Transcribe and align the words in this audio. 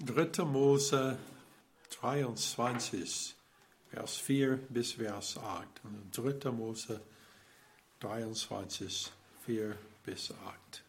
3. 0.00 0.44
Mose 0.44 1.18
23, 2.00 3.34
Vers 3.90 4.16
4 4.16 4.56
bis 4.68 4.92
Vers 4.92 5.36
8. 5.36 5.66
Also 6.12 6.30
3. 6.30 6.52
Mose 6.52 7.00
23, 7.98 9.10
4 9.44 9.76
bis 10.04 10.30
8. 10.30 10.84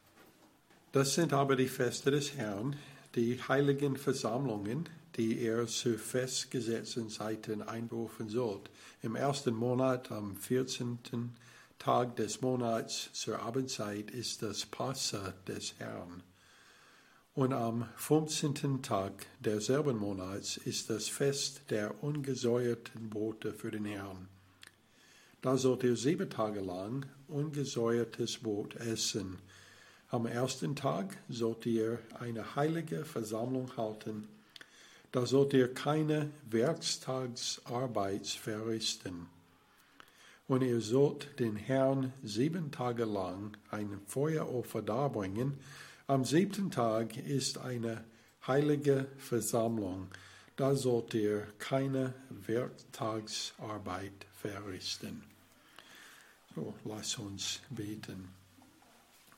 Das 0.92 1.16
sind 1.16 1.34
aber 1.34 1.56
die 1.56 1.68
Feste 1.68 2.12
des 2.12 2.36
Herrn, 2.36 2.76
die 3.16 3.42
heiligen 3.42 3.98
Versammlungen, 3.98 4.88
die 5.16 5.42
er 5.42 5.66
zu 5.66 5.98
festgesetzten 5.98 7.10
Zeiten 7.10 7.64
einberufen 7.64 8.30
sollt. 8.30 8.70
Im 9.02 9.16
ersten 9.16 9.56
Monat, 9.56 10.12
am 10.12 10.36
14. 10.36 11.00
Tag 11.80 12.16
des 12.16 12.42
Monats 12.42 13.10
zur 13.14 13.40
Abendzeit, 13.40 14.12
ist 14.12 14.44
das 14.44 14.68
Passa 14.68 15.34
des 15.48 15.74
Herrn. 15.80 16.22
Und 17.36 17.54
am 17.54 17.88
15. 17.96 18.82
Tag 18.82 19.14
derselben 19.40 19.98
Monats 19.98 20.58
ist 20.58 20.90
das 20.90 21.08
Fest 21.08 21.62
der 21.70 22.04
ungesäuerten 22.04 23.10
Brote 23.10 23.54
für 23.54 23.72
den 23.72 23.86
Herrn. 23.86 24.28
Da 25.42 25.56
sollt 25.56 25.84
ihr 25.84 25.96
sieben 25.96 26.30
Tage 26.30 26.60
lang 26.60 27.06
ungesäuertes 27.28 28.40
Brot 28.40 28.76
essen. 28.76 29.38
Am 30.10 30.26
ersten 30.26 30.76
Tag 30.76 31.18
sollt 31.30 31.66
ihr 31.66 32.00
eine 32.20 32.56
heilige 32.56 33.06
Versammlung 33.06 33.78
halten. 33.78 34.28
Da 35.12 35.26
sollt 35.26 35.54
ihr 35.54 35.74
keine 35.74 36.32
Werktagsarbeit 36.50 38.28
verrichten. 38.28 39.28
Und 40.48 40.64
ihr 40.64 40.82
sollt 40.82 41.40
den 41.40 41.56
Herrn 41.56 42.12
sieben 42.24 42.72
Tage 42.72 43.06
lang 43.06 43.56
ein 43.70 44.02
Feueropfer 44.08 44.82
darbringen, 44.82 45.60
am 46.10 46.26
siebten 46.26 46.72
Tag 46.72 47.18
ist 47.18 47.60
eine 47.60 48.04
heilige 48.48 49.06
Versammlung. 49.20 50.08
Da 50.56 50.74
sollt 50.74 51.14
ihr 51.14 51.46
keine 51.60 52.16
Werktagsarbeit 52.48 54.26
verrichten. 54.34 55.24
So, 56.56 56.74
lass 56.84 57.20
uns 57.20 57.62
beten. 57.70 58.28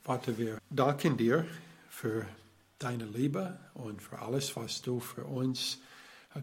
Vater, 0.02 0.38
wir 0.38 0.58
danken 0.70 1.18
dir 1.18 1.46
für 1.90 2.26
deine 2.78 3.04
Liebe 3.04 3.60
und 3.74 4.00
für 4.00 4.20
alles, 4.20 4.56
was 4.56 4.80
du 4.80 4.98
für 4.98 5.24
uns 5.24 5.78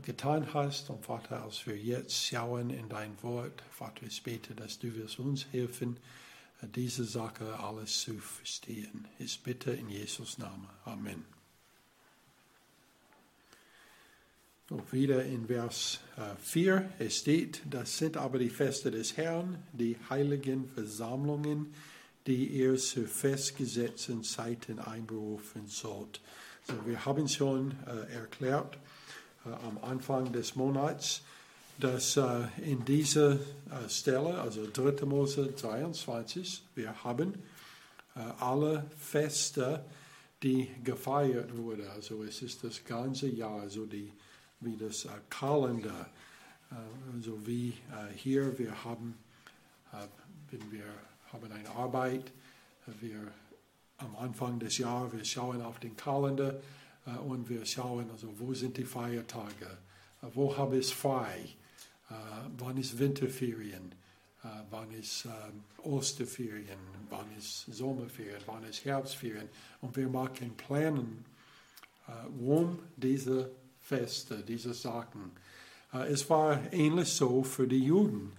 getan 0.03 0.53
hast. 0.53 0.91
Und 0.91 1.03
Vater, 1.03 1.41
als 1.41 1.65
wir 1.65 1.75
jetzt 1.75 2.27
schauen 2.27 2.69
in 2.69 2.87
dein 2.87 3.17
Wort, 3.23 3.63
Vater, 3.71 4.03
ich 4.05 4.21
bete, 4.21 4.53
dass 4.53 4.77
du 4.77 4.93
wirst 4.93 5.17
uns 5.17 5.47
helfen, 5.51 5.97
diese 6.67 7.05
Sache 7.05 7.59
alles 7.59 8.01
zu 8.01 8.17
verstehen. 8.17 9.07
Ich 9.17 9.41
bitte 9.41 9.71
in 9.71 9.89
Jesus 9.89 10.37
Namen. 10.37 10.67
Amen. 10.85 11.25
So, 14.69 14.81
wieder 14.91 15.25
in 15.25 15.47
Vers 15.47 15.99
4, 16.43 16.93
es 16.99 17.17
steht, 17.17 17.61
das 17.67 17.97
sind 17.97 18.17
aber 18.17 18.37
die 18.37 18.51
Feste 18.51 18.91
des 18.91 19.17
Herrn, 19.17 19.63
die 19.73 19.97
heiligen 20.09 20.69
Versammlungen, 20.69 21.73
die 22.27 22.45
ihr 22.45 22.77
zu 22.77 23.07
festgesetzten 23.07 24.23
Zeiten 24.23 24.77
einberufen 24.77 25.67
sollt. 25.67 26.21
So, 26.67 26.75
wir 26.85 27.03
haben 27.03 27.27
schon 27.27 27.71
äh, 27.87 28.13
erklärt 28.13 28.77
äh, 29.43 29.49
am 29.49 29.79
Anfang 29.79 30.31
des 30.33 30.55
Monats, 30.55 31.23
dass 31.79 32.17
äh, 32.17 32.41
in 32.61 32.83
dieser 32.83 33.33
äh, 33.33 33.37
Stelle, 33.87 34.39
also 34.41 34.67
3. 34.71 35.05
Mose 35.05 35.53
23, 35.53 36.63
wir 36.75 37.03
haben 37.03 37.35
äh, 38.15 38.19
alle 38.39 38.85
Feste, 38.97 39.85
die 40.43 40.69
gefeiert 40.83 41.55
wurden. 41.57 41.87
Also 41.89 42.23
es 42.23 42.41
ist 42.41 42.63
das 42.63 42.83
ganze 42.83 43.29
Jahr, 43.29 43.61
also 43.61 43.85
die, 43.85 44.11
wie 44.59 44.77
das 44.77 45.07
Kalender, 45.29 46.09
also 47.13 47.45
wie 47.45 47.73
hier, 48.15 48.57
wir 48.57 48.85
haben, 48.85 49.15
wenn 50.49 50.71
wir 50.71 50.85
haben 51.33 51.51
eine 51.51 51.69
Arbeit, 51.71 52.31
wir 53.01 53.19
am 53.97 54.15
Anfang 54.15 54.59
des 54.59 54.77
Jahres, 54.77 55.11
wir 55.11 55.25
schauen 55.25 55.61
auf 55.61 55.79
den 55.79 55.97
Kalender 55.97 56.61
und 57.27 57.49
wir 57.49 57.65
schauen, 57.65 58.09
also 58.11 58.29
wo 58.37 58.53
sind 58.53 58.77
die 58.77 58.85
Feiertage, 58.85 59.77
wo 60.21 60.55
habe 60.55 60.77
ich 60.77 60.95
frei, 60.95 61.57
wann 62.57 62.77
ist 62.77 62.97
Winterferien, 62.97 63.93
äh, 64.43 64.47
wann 64.69 64.91
ist 64.91 65.25
ähm, 65.25 65.63
Osterferien, 65.83 66.79
wann 67.09 67.25
ist 67.37 67.65
Sommerferien, 67.71 68.41
wann 68.45 68.63
ist 68.63 68.85
Herbstferien. 68.85 69.49
Und 69.81 69.95
wir 69.95 70.09
machen 70.09 70.55
Pläne 70.55 71.05
äh, 72.07 72.43
um 72.43 72.79
diese 72.95 73.51
Feste, 73.81 74.43
diese 74.43 74.73
Sachen. 74.73 75.31
Es 75.91 76.29
war 76.29 76.71
ähnlich 76.71 77.11
so 77.11 77.41
für 77.41 77.67
die 77.67 77.83
Juden. 77.85 78.33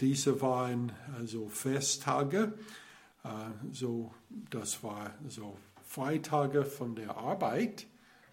Diese 0.00 0.40
waren 0.40 0.90
so 1.26 1.50
Festtage, 1.50 2.54
so, 3.70 4.14
das 4.48 4.82
war 4.82 5.12
so 5.28 5.58
Freitage 5.84 6.64
von 6.64 6.94
der 6.94 7.14
Arbeit 7.18 7.84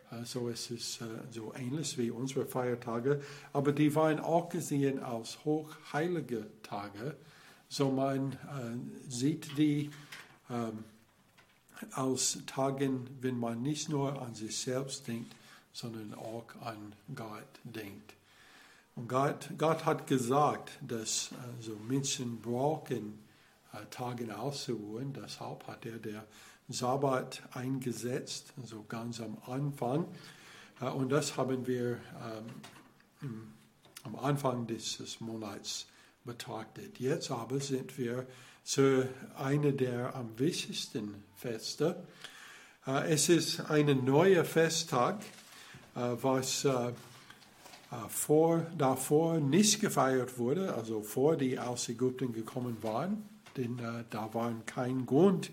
also 0.09 0.49
es 0.49 0.71
ist 0.71 1.01
äh, 1.01 1.05
so 1.31 1.53
ähnlich 1.55 1.97
wie 1.97 2.11
unsere 2.11 2.45
Feiertage, 2.45 3.21
aber 3.53 3.71
die 3.71 3.93
waren 3.95 4.19
auch 4.19 4.49
gesehen 4.49 4.99
als 4.99 5.43
hochheilige 5.43 6.47
Tage. 6.63 7.15
So 7.69 7.91
man 7.91 8.33
äh, 8.33 9.09
sieht 9.09 9.57
die 9.57 9.91
ähm, 10.49 10.85
als 11.91 12.39
Tagen, 12.45 13.07
wenn 13.21 13.37
man 13.37 13.61
nicht 13.61 13.89
nur 13.89 14.21
an 14.21 14.33
sich 14.33 14.57
selbst 14.57 15.07
denkt, 15.07 15.35
sondern 15.73 16.13
auch 16.13 16.47
an 16.61 16.93
Gott 17.13 17.59
denkt. 17.63 18.13
Und 18.95 19.07
Gott, 19.09 19.49
Gott 19.59 19.85
hat 19.85 20.07
gesagt, 20.07 20.71
dass 20.81 21.29
also 21.55 21.75
Menschen 21.87 22.41
brauchen 22.41 23.19
Tagen 23.91 24.31
auszuruhen. 24.31 25.13
Deshalb 25.13 25.67
hat 25.67 25.85
er 25.85 25.97
der 25.97 26.25
Sabbat 26.69 27.43
eingesetzt, 27.53 28.53
also 28.61 28.83
ganz 28.89 29.21
am 29.21 29.37
Anfang. 29.45 30.05
Äh, 30.81 30.89
und 30.89 31.09
das 31.09 31.37
haben 31.37 31.65
wir 31.65 31.97
ähm, 33.21 33.53
am 34.03 34.15
Anfang 34.17 34.67
dieses 34.67 35.21
Monats 35.21 35.87
betrachtet. 36.25 36.99
Jetzt 36.99 37.31
aber 37.31 37.59
sind 37.59 37.97
wir 37.97 38.27
zu 38.63 39.07
einer 39.37 39.71
der 39.71 40.13
am 40.15 40.37
wichtigsten 40.37 41.23
Feste. 41.35 42.03
Äh, 42.85 43.13
es 43.13 43.29
ist 43.29 43.61
ein 43.69 44.03
neuer 44.03 44.43
Festtag, 44.43 45.21
äh, 45.95 46.15
was 46.21 46.67
vor, 48.09 48.67
davor 48.77 49.39
nicht 49.39 49.79
gefeiert 49.79 50.37
wurde, 50.37 50.73
also 50.73 51.01
vor 51.03 51.37
die 51.37 51.57
aus 51.57 51.87
Ägypten 51.87 52.33
gekommen 52.33 52.75
waren, 52.81 53.23
denn 53.55 53.79
da 54.09 54.33
war 54.33 54.53
kein 54.65 55.05
Grund, 55.05 55.51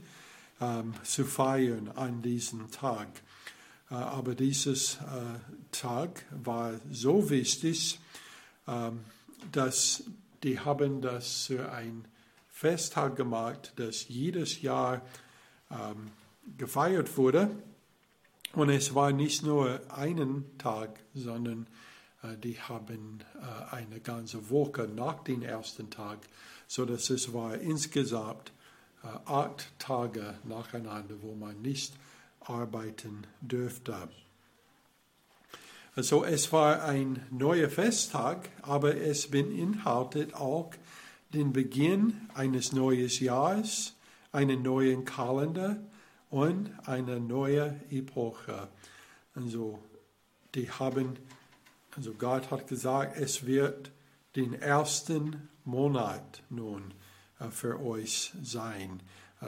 zu 1.03 1.25
feiern 1.25 1.91
an 1.95 2.23
diesem 2.23 2.71
Tag. 2.71 3.09
Äh, 3.91 3.95
aber 3.95 4.35
dieses 4.35 4.97
äh, 4.97 5.39
Tag 5.73 6.25
war 6.31 6.75
so 6.91 7.31
wichtig, 7.31 8.01
ähm, 8.67 9.01
dass 9.53 10.05
die 10.43 10.61
haben 10.61 11.01
das 11.01 11.45
zu 11.45 11.71
einem 11.71 12.05
Festtag 12.49 13.17
gemacht, 13.17 13.73
das 13.77 14.09
jedes 14.09 14.63
Jahr 14.63 15.03
ähm, 15.71 16.11
gefeiert 16.57 17.17
wurde. 17.17 17.51
Und 18.53 18.69
es 18.69 18.95
war 18.95 19.11
nicht 19.11 19.43
nur 19.43 19.81
einen 19.91 20.57
Tag, 20.59 21.01
sondern 21.15 21.67
äh, 22.23 22.37
die 22.37 22.61
haben 22.61 23.21
äh, 23.35 23.75
eine 23.75 24.01
ganze 24.01 24.51
Woche 24.51 24.87
nach 24.87 25.25
dem 25.25 25.43
ersten 25.43 25.91
Tag, 25.91 26.19
so 26.69 26.85
dass 26.85 27.11
es 27.11 27.33
war 27.33 27.59
insgesamt 27.59 28.53
acht 29.05 29.73
Tage 29.79 30.35
nacheinander, 30.45 31.17
wo 31.23 31.35
man 31.35 31.61
nicht 31.63 31.95
arbeiten 32.41 33.27
dürfte. 33.41 34.09
Also 35.97 36.25
es 36.25 36.53
war 36.53 36.85
ein 36.85 37.25
neuer 37.31 37.71
Festtag, 37.71 38.51
aber 38.63 38.97
es 38.97 39.31
beinhaltet 39.31 40.35
auch 40.35 40.73
den 41.33 41.53
Beginn 41.53 42.29
eines 42.35 42.73
neuen 42.73 43.09
Jahres, 43.09 43.95
einen 44.33 44.63
neuen 44.63 45.05
Kalender 45.05 45.77
und 46.31 46.71
eine 46.85 47.21
neue 47.21 47.81
Epoche. 47.91 48.69
Also 49.35 49.79
die 50.55 50.71
haben, 50.71 51.17
also 51.97 52.13
Gott 52.15 52.51
hat 52.51 52.67
gesagt, 52.67 53.17
es 53.17 53.47
wird 53.47 53.93
den 54.35 54.55
ersten 54.55 55.49
Monat 55.65 56.43
nun 56.51 56.91
äh, 56.91 57.04
für 57.51 57.81
euch 57.81 58.33
sein. 58.43 59.01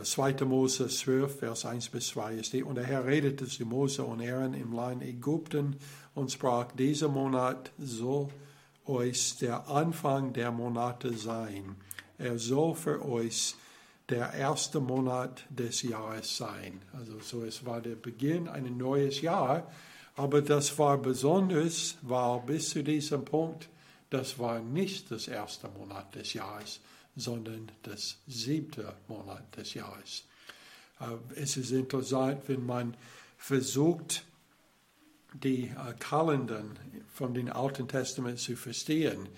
2. 0.03 0.31
Äh, 0.31 0.45
Mose 0.45 0.89
12, 0.89 1.39
Vers 1.39 1.65
1 1.65 1.89
bis 1.89 2.09
2 2.09 2.43
steht, 2.43 2.65
und 2.65 2.75
der 2.75 2.85
Herr 2.85 3.07
redete 3.07 3.47
zu 3.47 3.65
Mose 3.65 4.03
und 4.03 4.21
Aaron 4.21 4.55
im 4.55 4.73
Land 4.73 5.03
Ägypten 5.03 5.77
und 6.15 6.31
sprach, 6.31 6.73
dieser 6.73 7.09
Monat 7.09 7.73
soll 7.79 8.29
euch 8.87 9.39
der 9.39 9.69
Anfang 9.69 10.33
der 10.33 10.53
Monate 10.53 11.13
sein. 11.15 11.77
Er 12.19 12.39
soll 12.39 12.75
für 12.75 13.05
euch 13.05 13.55
der 14.09 14.33
erste 14.35 14.81
Monat 14.81 15.45
des 15.51 15.83
Jahres 15.83 16.37
sein. 16.37 16.81
Also 16.93 17.19
so 17.21 17.43
es 17.43 17.65
war 17.65 17.81
der 17.81 17.97
Beginn 17.97 18.49
eines 18.49 18.73
neues 18.73 19.21
Jahr 19.21 19.67
Aber 20.17 20.41
das 20.41 20.79
war 20.79 20.97
besonders, 20.97 21.97
weil 22.01 22.41
bis 22.41 22.71
zu 22.71 22.83
diesem 22.83 23.25
Punkt, 23.25 23.69
das 24.09 24.39
war 24.39 24.61
nicht 24.61 25.11
das 25.11 25.29
erste 25.29 25.69
Monat 25.69 26.15
des 26.15 26.33
Jahres, 26.33 26.81
sondern 27.17 27.73
das 27.83 28.19
siebte 28.27 28.95
Monat 29.09 29.57
des 29.57 29.75
Jahres. 29.75 30.25
Äh, 31.01 31.41
es 31.41 31.57
ist 31.57 31.73
interessant, 31.73 32.43
wenn 32.47 32.65
man 32.65 32.97
versucht, 33.39 34.25
die 35.33 35.65
äh, 35.65 35.95
Kalendern 35.99 36.79
von 37.13 37.35
dem 37.35 37.51
Alten 37.51 37.89
Testament 37.89 38.39
zu 38.39 38.57
verstehen. 38.57 39.29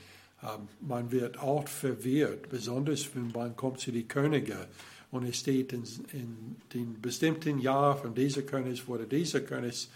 Ähm, 0.42 0.68
man 0.80 1.10
wird 1.10 1.38
oft 1.38 1.68
verwirrt, 1.68 2.48
besonders 2.48 3.08
wenn 3.14 3.32
man 3.32 3.56
kommt 3.56 3.80
zu 3.80 3.92
den 3.92 4.06
Königen 4.06 4.66
und 5.10 5.24
es 5.24 5.38
steht 5.38 5.72
in, 5.72 5.84
in 6.12 6.56
dem 6.74 7.00
bestimmten 7.00 7.58
Jahr 7.58 7.96
von 7.96 8.14
dieser 8.14 8.42
König 8.42 8.86
wurde 8.86 9.06
dieser 9.06 9.40
König 9.40 9.88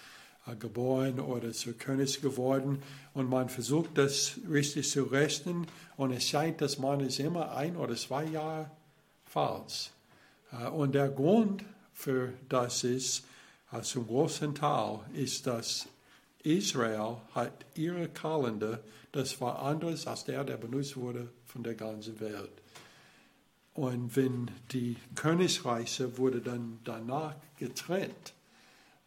geboren 0.59 1.21
oder 1.21 1.53
zu 1.53 1.73
König 1.75 2.21
geworden 2.21 2.83
und 3.15 3.31
man 3.31 3.49
versucht 3.49 3.97
das 3.97 4.41
richtig 4.51 4.91
zu 4.91 5.05
rechnen 5.05 5.67
und 5.97 6.13
es 6.13 6.29
scheint, 6.29 6.61
dass 6.61 6.79
man 6.79 7.01
es 7.01 7.19
immer 7.19 7.55
ein 7.55 7.77
oder 7.77 7.95
zwei 7.95 8.25
Jahre 8.25 8.71
falsch. 9.25 9.91
Äh, 10.51 10.69
und 10.69 10.95
der 10.95 11.09
Grund 11.09 11.65
für 11.93 12.33
das 12.49 12.85
ist, 12.85 13.25
äh, 13.73 13.83
zum 13.83 14.07
großen 14.07 14.55
Teil, 14.55 15.01
ist, 15.15 15.47
dass 15.47 15.87
Israel 16.43 17.19
hat 17.35 17.65
ihre 17.77 18.09
Kalender, 18.09 18.81
das 19.13 19.41
war 19.41 19.63
anders 19.63 20.07
als 20.07 20.25
der, 20.25 20.43
der 20.43 20.57
benutzt 20.57 20.97
wurde 20.97 21.29
von 21.47 21.63
der 21.63 21.75
ganzen 21.75 22.19
Welt. 22.19 22.51
Und 23.75 24.17
wenn 24.17 24.51
die 24.73 24.97
Königreiche 25.15 26.19
wurde 26.19 26.41
dann 26.41 26.81
danach 26.85 27.37
getrennt, 27.59 28.35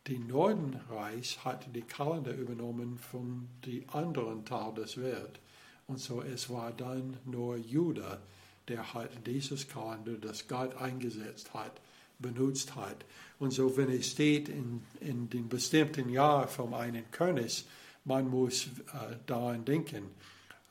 die 0.07 0.19
Nordenreich 0.19 1.43
hatte 1.43 1.69
die 1.69 1.81
Kalender 1.81 2.33
übernommen 2.33 2.99
von 2.99 3.47
den 3.65 3.87
anderen 3.89 4.45
Teil 4.45 4.73
des 4.73 4.97
Welt. 5.01 5.39
Und 5.87 5.99
so 5.99 6.21
es 6.21 6.49
war 6.49 6.71
dann 6.71 7.17
nur 7.25 7.57
Juda, 7.57 8.19
der 8.67 8.93
hat 8.93 9.09
dieses 9.25 9.67
Kalender, 9.67 10.13
das 10.13 10.47
Gott 10.47 10.75
eingesetzt 10.77 11.53
hat, 11.53 11.79
benutzt 12.19 12.75
hat. 12.75 13.05
Und 13.39 13.51
so, 13.51 13.75
wenn 13.77 13.89
es 13.89 14.11
steht 14.11 14.49
in, 14.49 14.83
in 14.99 15.29
den 15.29 15.49
bestimmten 15.49 16.09
Jahr 16.09 16.47
von 16.47 16.73
einem 16.73 17.09
König, 17.11 17.65
man 18.05 18.29
muss 18.29 18.67
äh, 18.67 19.15
daran 19.25 19.65
denken, 19.65 20.11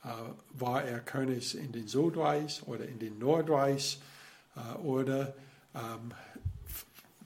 äh, 0.03 0.07
war 0.53 0.83
er 0.83 0.99
König 0.99 1.55
in 1.55 1.71
den 1.71 1.87
Südreich 1.87 2.61
oder 2.65 2.87
in 2.87 2.99
den 2.99 3.19
Nordreich 3.19 3.99
äh, 4.55 4.77
oder 4.77 5.33
ähm, 5.73 6.11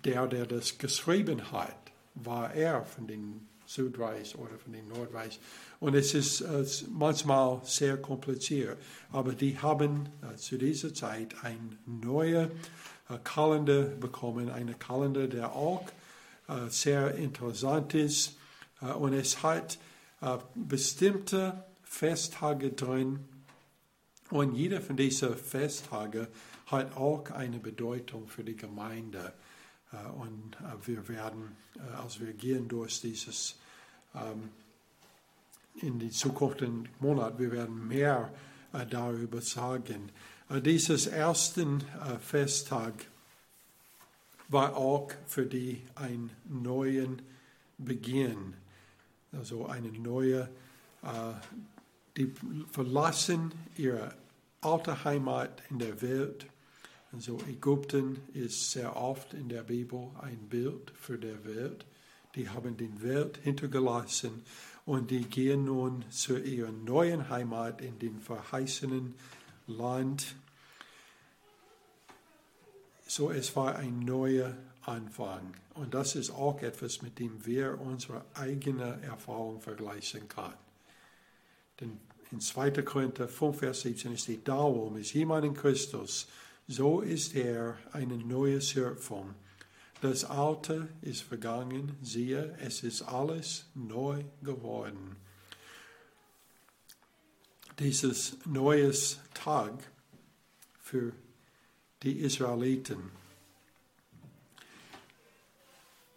der, 0.04 0.28
der 0.28 0.46
das 0.46 0.78
geschrieben 0.78 1.52
hat, 1.52 1.89
war 2.24 2.54
er 2.54 2.84
von 2.86 3.08
den 3.08 3.48
Südreich 3.66 4.36
oder 4.38 4.58
von 4.58 4.74
den 4.74 4.88
Nordreich. 4.88 5.40
Und 5.80 5.96
es 5.96 6.14
ist 6.14 6.42
äh, 6.42 6.66
manchmal 6.92 7.62
sehr 7.64 7.98
kompliziert. 7.98 8.78
Aber 9.12 9.34
die 9.34 9.60
haben 9.60 10.10
äh, 10.22 10.36
zu 10.36 10.58
dieser 10.58 10.94
Zeit 10.94 11.36
ein 11.44 11.78
neuer 11.86 12.50
Kalender 13.24 13.84
bekommen, 13.84 14.52
einen 14.52 14.78
Kalender, 14.78 15.28
der 15.28 15.54
auch 15.54 15.84
äh, 16.48 16.70
sehr 16.70 17.16
interessant 17.16 17.94
ist. 17.94 18.38
Äh, 18.82 18.92
und 18.92 19.14
es 19.14 19.44
hat 19.44 19.78
äh, 20.22 20.38
bestimmte 20.56 21.64
Festtage 21.84 22.72
drin. 22.72 23.28
Und 24.30 24.56
jeder 24.56 24.82
von 24.82 24.96
diesen 24.96 25.36
Festtage 25.36 26.28
hat 26.68 26.96
auch 26.96 27.32
eine 27.32 27.60
Bedeutung 27.60 28.28
für 28.28 28.44
die 28.44 28.56
Gemeinde. 28.56 29.34
Und 29.92 30.56
wir 30.86 31.08
werden, 31.08 31.58
als 31.98 32.20
wir 32.20 32.34
gehen 32.34 32.68
durch 32.68 33.02
dieses 33.02 33.58
ähm, 34.14 34.50
in 35.82 35.98
die 35.98 36.12
zukünftigen 36.12 36.90
Monat, 37.00 37.40
wir 37.40 37.52
werden 37.52 37.88
mehr 37.88 38.32
darüber 38.90 39.42
sagen. 39.42 40.12
Äh, 40.50 40.62
dieses 40.62 41.08
ersten 41.08 41.82
äh, 41.82 42.18
Festtag 42.20 42.94
war 44.48 44.76
auch 44.76 45.12
für 45.28 45.46
die 45.46 45.84
ein 45.96 46.32
neuen 46.46 47.22
Beginn, 47.78 48.56
also 49.32 49.68
eine 49.68 49.90
neue, 49.90 50.50
äh, 51.04 51.34
die 52.18 52.34
verlassen 52.72 53.52
ihre 53.78 54.14
alte 54.62 55.04
Heimat 55.04 55.62
in 55.70 55.80
der 55.80 56.02
Welt. 56.02 56.48
Also 57.12 57.40
Ägypten 57.48 58.18
ist 58.34 58.72
sehr 58.72 58.96
oft 58.96 59.34
in 59.34 59.50
der 59.50 59.64
Bibel 59.64 60.10
ein 60.22 60.38
Bild 60.48 60.92
für 61.00 61.18
die 61.18 61.44
Welt. 61.44 61.86
Die 62.36 62.50
haben 62.50 62.78
die 62.78 63.02
Welt 63.02 63.38
hintergelassen 63.38 64.44
und 64.86 65.10
die 65.10 65.24
gehen 65.24 65.66
nun 65.66 66.06
zu 66.12 66.38
ihrer 66.38 66.72
neuen 66.72 67.30
Heimat 67.30 67.82
in 67.82 67.98
den 67.98 68.20
verheißenen 68.20 69.16
Land. 69.66 70.36
So, 73.08 73.32
es 73.32 73.56
war 73.56 73.76
ein 73.76 74.00
neuer 74.00 74.56
Anfang. 74.86 75.54
Und 75.74 75.96
das 75.96 76.16
ist 76.16 76.30
auch 76.30 76.62
etwas, 76.62 77.02
mit 77.02 77.18
dem 77.18 77.46
wir 77.46 77.80
unsere 77.82 78.24
eigene 78.36 79.02
Erfahrung 79.02 79.62
vergleichen 79.62 80.28
können. 80.28 80.54
Denn 81.80 82.00
in 82.32 82.40
2. 82.40 82.72
Korinther 82.84 83.28
5, 83.28 83.58
Vers 83.58 83.82
17 83.82 84.18
steht, 84.18 84.48
darum 84.48 84.98
ist 84.98 85.14
jemand 85.14 85.46
in 85.46 85.56
Christus, 85.56 86.28
so 86.70 87.02
ist 87.02 87.36
er 87.36 87.78
eine 87.92 88.16
neue 88.16 88.62
Schöpfung. 88.62 89.36
Das 90.02 90.24
Alte 90.24 90.88
ist 91.02 91.24
vergangen, 91.24 91.98
siehe, 92.02 92.56
es 92.62 92.84
ist 92.84 93.02
alles 93.02 93.66
neu 93.76 94.24
geworden 94.42 95.18
dieses 97.80 98.36
neues 98.46 99.20
Tag 99.34 99.72
für 100.82 101.14
die 102.04 102.20
Israeliten. 102.20 103.12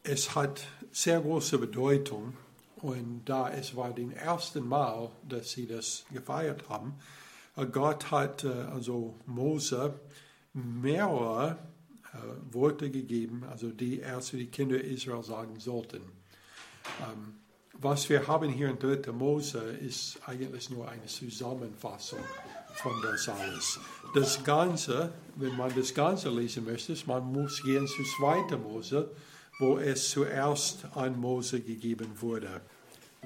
Es 0.02 0.34
hat 0.34 0.66
sehr 0.90 1.20
große 1.20 1.58
Bedeutung 1.58 2.36
und 2.76 3.24
da 3.26 3.48
es 3.50 3.76
war 3.76 3.92
das 3.92 4.12
erste 4.12 4.60
Mal, 4.60 5.10
dass 5.28 5.52
sie 5.52 5.68
das 5.68 6.04
gefeiert 6.10 6.68
haben, 6.68 6.94
äh, 7.56 7.66
Gott 7.66 8.10
hat 8.10 8.42
äh, 8.42 8.48
also 8.48 9.14
Mose 9.26 9.94
mehrere 10.54 11.58
äh, 12.12 12.54
Worte 12.54 12.90
gegeben, 12.90 13.44
also 13.50 13.70
die 13.70 14.00
er 14.00 14.20
zu 14.20 14.36
den 14.36 14.50
Kindern 14.50 14.80
Israel 14.80 15.22
sagen 15.22 15.58
sollten. 15.58 16.02
Ähm, 17.00 17.34
was 17.74 18.08
wir 18.08 18.26
haben 18.28 18.50
hier 18.50 18.68
in 18.68 18.78
3. 18.78 19.12
Mose 19.12 19.58
ist 19.58 20.18
eigentlich 20.26 20.70
nur 20.70 20.88
eine 20.88 21.06
Zusammenfassung 21.06 22.20
von 22.74 22.92
das 23.02 23.28
alles. 23.28 23.80
Das 24.14 24.44
Ganze, 24.44 25.12
wenn 25.36 25.56
man 25.56 25.74
das 25.74 25.94
Ganze 25.94 26.30
lesen 26.30 26.64
möchte, 26.64 26.94
man 27.06 27.32
muss 27.32 27.62
gehen 27.62 27.86
zu 27.86 28.02
2. 28.18 28.56
Mose, 28.56 29.10
wo 29.58 29.78
es 29.78 30.10
zuerst 30.10 30.84
an 30.94 31.18
Mose 31.18 31.60
gegeben 31.60 32.20
wurde. 32.20 32.60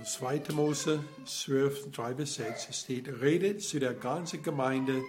2. 0.02 0.42
Mose 0.52 1.00
12, 1.24 1.90
3 1.92 2.14
bis 2.14 2.34
6 2.34 2.78
steht, 2.78 3.08
redet 3.20 3.62
zu 3.62 3.80
der 3.80 3.94
ganzen 3.94 4.42
Gemeinde 4.42 5.02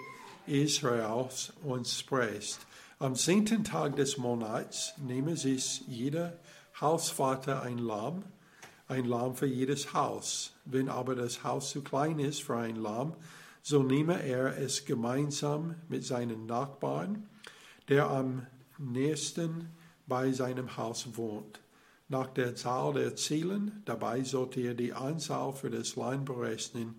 Israels 0.48 1.54
und 1.64 1.88
spricht, 1.88 2.60
am 3.00 3.16
zehnten 3.16 3.64
Tag 3.64 3.96
des 3.96 4.18
Monats 4.18 4.94
nehme 4.98 5.38
sich 5.38 5.84
jeder 5.88 6.40
Hausvater 6.82 7.62
ein 7.62 7.78
Lamm, 7.78 8.24
ein 8.88 9.06
Lamm 9.06 9.36
für 9.36 9.46
jedes 9.46 9.94
Haus. 9.94 10.54
Wenn 10.66 10.90
aber 10.90 11.14
das 11.16 11.44
Haus 11.44 11.70
zu 11.70 11.84
klein 11.84 12.18
ist 12.20 12.42
für 12.42 12.58
ein 12.58 12.76
Lamm, 12.76 13.14
so 13.62 13.84
nehme 13.84 14.24
er 14.24 14.58
es 14.58 14.86
gemeinsam 14.86 15.76
mit 15.90 16.06
seinen 16.06 16.46
Nachbarn, 16.46 17.28
der 17.90 18.10
am 18.10 18.48
nächsten 18.78 19.70
bei 20.08 20.32
seinem 20.32 20.78
Haus 20.78 21.18
wohnt. 21.18 21.60
Nach 22.10 22.28
der 22.28 22.56
Zahl 22.56 22.94
der 22.94 23.16
Zielen, 23.16 23.84
dabei 23.86 24.24
sollte 24.24 24.62
er 24.62 24.74
die 24.74 24.94
Anzahl 24.94 25.52
für 25.52 25.70
das 25.70 25.98
Land 25.98 26.26
berechnen, 26.26 26.96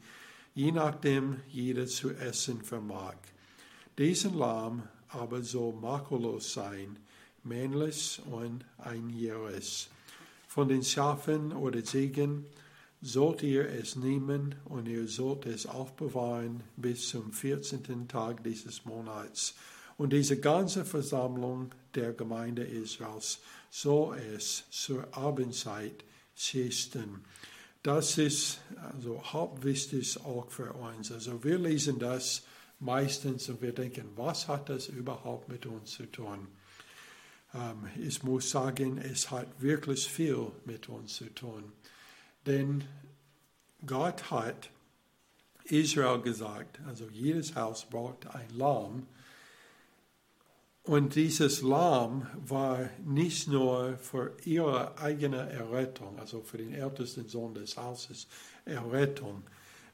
je 0.54 0.70
nachdem 0.70 1.40
jeder 1.48 1.86
zu 1.86 2.10
essen 2.10 2.62
vermag. 2.62 3.16
Diesen 3.98 4.38
Lamm 4.38 4.84
aber 5.08 5.42
soll 5.42 5.72
makellos 5.72 6.52
sein, 6.52 6.96
männlich 7.42 8.20
und 8.30 8.64
einjähriges. 8.78 9.88
Von 10.46 10.68
den 10.68 10.84
Schafen 10.84 11.52
oder 11.52 11.82
Ziegen 11.82 12.46
sollt 13.02 13.42
ihr 13.42 13.68
es 13.68 13.96
nehmen 13.96 14.54
und 14.66 14.86
ihr 14.86 15.08
sollt 15.08 15.46
es 15.46 15.66
aufbewahren 15.66 16.62
bis 16.76 17.08
zum 17.08 17.32
14. 17.32 18.06
Tag 18.06 18.44
dieses 18.44 18.84
Monats. 18.84 19.54
Und 19.96 20.12
diese 20.12 20.38
ganze 20.38 20.84
Versammlung 20.84 21.72
der 21.96 22.12
Gemeinde 22.12 22.62
Israels 22.62 23.40
soll 23.68 24.16
es 24.36 24.62
zur 24.70 25.08
Abendzeit 25.16 26.04
schießen. 26.36 27.24
Das 27.82 28.16
ist 28.16 28.60
also 28.92 29.20
hauptwichtig 29.24 30.24
auch 30.24 30.48
für 30.50 30.72
uns. 30.72 31.10
Also 31.10 31.42
wir 31.42 31.58
lesen 31.58 31.98
das 31.98 32.42
meistens 32.80 33.48
und 33.48 33.60
wir 33.62 33.72
denken, 33.72 34.10
was 34.16 34.48
hat 34.48 34.68
das 34.68 34.88
überhaupt 34.88 35.48
mit 35.48 35.66
uns 35.66 35.92
zu 35.92 36.06
tun? 36.06 36.48
Ähm, 37.54 37.88
ich 38.00 38.22
muss 38.22 38.50
sagen, 38.50 38.98
es 38.98 39.30
hat 39.30 39.60
wirklich 39.60 40.08
viel 40.08 40.52
mit 40.64 40.88
uns 40.88 41.14
zu 41.14 41.32
tun. 41.34 41.72
Denn 42.46 42.84
Gott 43.86 44.30
hat 44.30 44.70
Israel 45.64 46.20
gesagt, 46.20 46.80
also 46.86 47.08
jedes 47.10 47.54
Haus 47.54 47.84
braucht 47.84 48.26
ein 48.26 48.50
Lamm. 48.56 49.06
Und 50.82 51.14
dieses 51.14 51.60
Lamm 51.60 52.26
war 52.34 52.88
nicht 53.04 53.48
nur 53.48 53.98
für 53.98 54.34
ihre 54.44 54.96
eigene 54.96 55.50
Errettung, 55.50 56.18
also 56.18 56.40
für 56.40 56.56
den 56.56 56.72
ältesten 56.72 57.28
Sohn 57.28 57.54
des 57.54 57.76
Hauses 57.76 58.26
Errettung, 58.64 59.42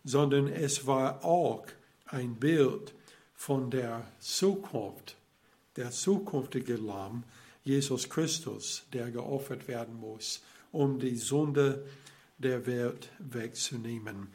sondern 0.05 0.47
es 0.47 0.87
war 0.87 1.25
auch 1.25 1.67
ein 2.07 2.35
Bild 2.37 2.95
von 3.35 3.71
der 3.71 4.07
Zukunft, 4.21 5.17
der 5.77 5.91
zukünftige 5.91 6.77
Lamm, 6.77 7.25
Jesus 7.65 8.09
Christus, 8.09 8.85
der 8.93 9.11
geopfert 9.11 9.69
werden 9.69 9.99
muss, 9.99 10.43
um 10.73 10.99
die 10.99 11.17
Sünde 11.17 11.85
der 12.39 12.67
Welt 12.67 13.11
wegzunehmen. 13.19 14.29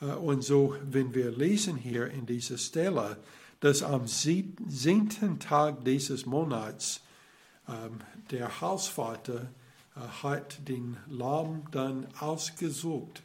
Äh, 0.00 0.06
und 0.06 0.42
so, 0.42 0.76
wenn 0.90 1.14
wir 1.14 1.30
lesen 1.30 1.76
hier 1.76 2.08
in 2.08 2.26
dieser 2.26 2.58
Stelle, 2.58 3.16
dass 3.60 3.82
am 3.82 4.06
zehnten 4.06 5.38
Tag 5.38 5.84
dieses 5.84 6.26
Monats 6.26 7.00
ähm, 7.68 8.00
der 8.30 8.60
Hausvater 8.60 9.50
äh, 9.96 10.00
hat 10.22 10.68
den 10.68 10.96
Lamm 11.08 11.62
dann 11.70 12.06
ausgesucht. 12.18 13.22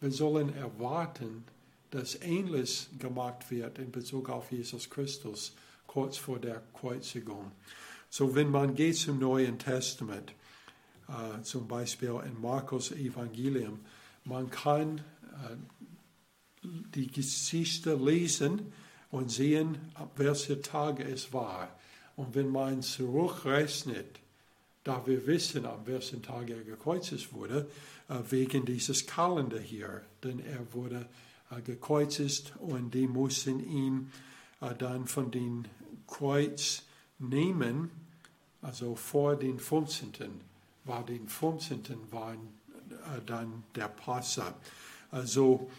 Wir 0.00 0.10
sollen 0.10 0.54
erwarten, 0.54 1.44
dass 1.90 2.20
ähnlich 2.22 2.88
gemacht 2.98 3.50
wird 3.50 3.78
in 3.78 3.90
Bezug 3.90 4.28
auf 4.28 4.50
Jesus 4.50 4.90
Christus 4.90 5.54
kurz 5.86 6.16
vor 6.16 6.38
der 6.38 6.62
Kreuzigung. 6.74 7.52
So, 8.10 8.34
wenn 8.34 8.50
man 8.50 8.74
geht 8.74 8.96
zum 8.96 9.18
Neuen 9.18 9.58
Testament, 9.58 10.32
äh, 11.08 11.42
zum 11.42 11.68
Beispiel 11.68 12.20
in 12.24 12.40
Markus 12.40 12.92
Evangelium, 12.92 13.80
man 14.24 14.50
kann 14.50 14.98
äh, 14.98 15.56
die 16.94 17.06
Geschichte 17.06 17.94
lesen 17.94 18.72
und 19.10 19.30
sehen, 19.30 19.78
ab 19.94 20.12
welcher 20.16 20.60
Tage 20.60 21.04
es 21.04 21.32
war. 21.32 21.68
Und 22.16 22.34
wenn 22.34 22.48
man 22.48 22.82
zurückrechnet, 22.82 24.20
da 24.84 25.06
wir 25.06 25.26
wissen, 25.26 25.66
an 25.66 25.86
welchem 25.86 26.22
Tag 26.22 26.48
er 26.48 26.62
gekreuzigt 26.62 27.32
wurde, 27.32 27.68
äh, 28.08 28.18
wegen 28.30 28.64
dieses 28.64 29.06
Kalender 29.06 29.58
hier, 29.58 30.02
denn 30.22 30.40
er 30.40 30.72
wurde 30.72 31.06
gekreuzigt 31.64 32.54
und 32.58 32.92
die 32.92 33.06
mussten 33.06 33.60
ihn 33.60 34.12
äh, 34.60 34.74
dann 34.74 35.06
von 35.06 35.30
den 35.30 35.68
Kreuz 36.06 36.82
nehmen, 37.18 37.90
also 38.62 38.94
vor 38.94 39.36
den 39.36 39.58
15. 39.58 40.12
war 40.84 41.04
den 41.04 41.28
15. 41.28 42.10
war 42.10 42.34
dann 43.26 43.64
der 43.74 43.88
Passa. 43.88 44.54
Also 45.10 45.70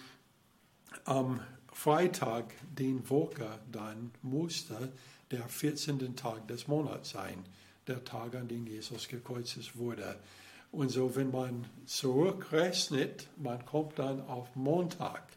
am 1.06 1.40
Freitag, 1.72 2.54
den 2.78 3.08
Woche, 3.10 3.60
dann 3.72 4.12
musste 4.22 4.92
der 5.32 5.48
14. 5.48 6.16
Tag 6.16 6.48
des 6.48 6.68
Monats 6.68 7.12
sein, 7.12 7.44
der 7.88 8.04
Tag, 8.04 8.36
an 8.36 8.48
dem 8.48 8.66
Jesus 8.68 9.08
gekreuzigt 9.08 9.78
wurde. 9.78 10.20
Und 10.72 10.90
so, 10.90 11.16
wenn 11.16 11.32
man 11.32 11.66
zurückrechnet, 11.86 13.28
man 13.38 13.66
kommt 13.66 14.00
dann 14.00 14.22
auf 14.28 14.56
Montag. 14.56 15.37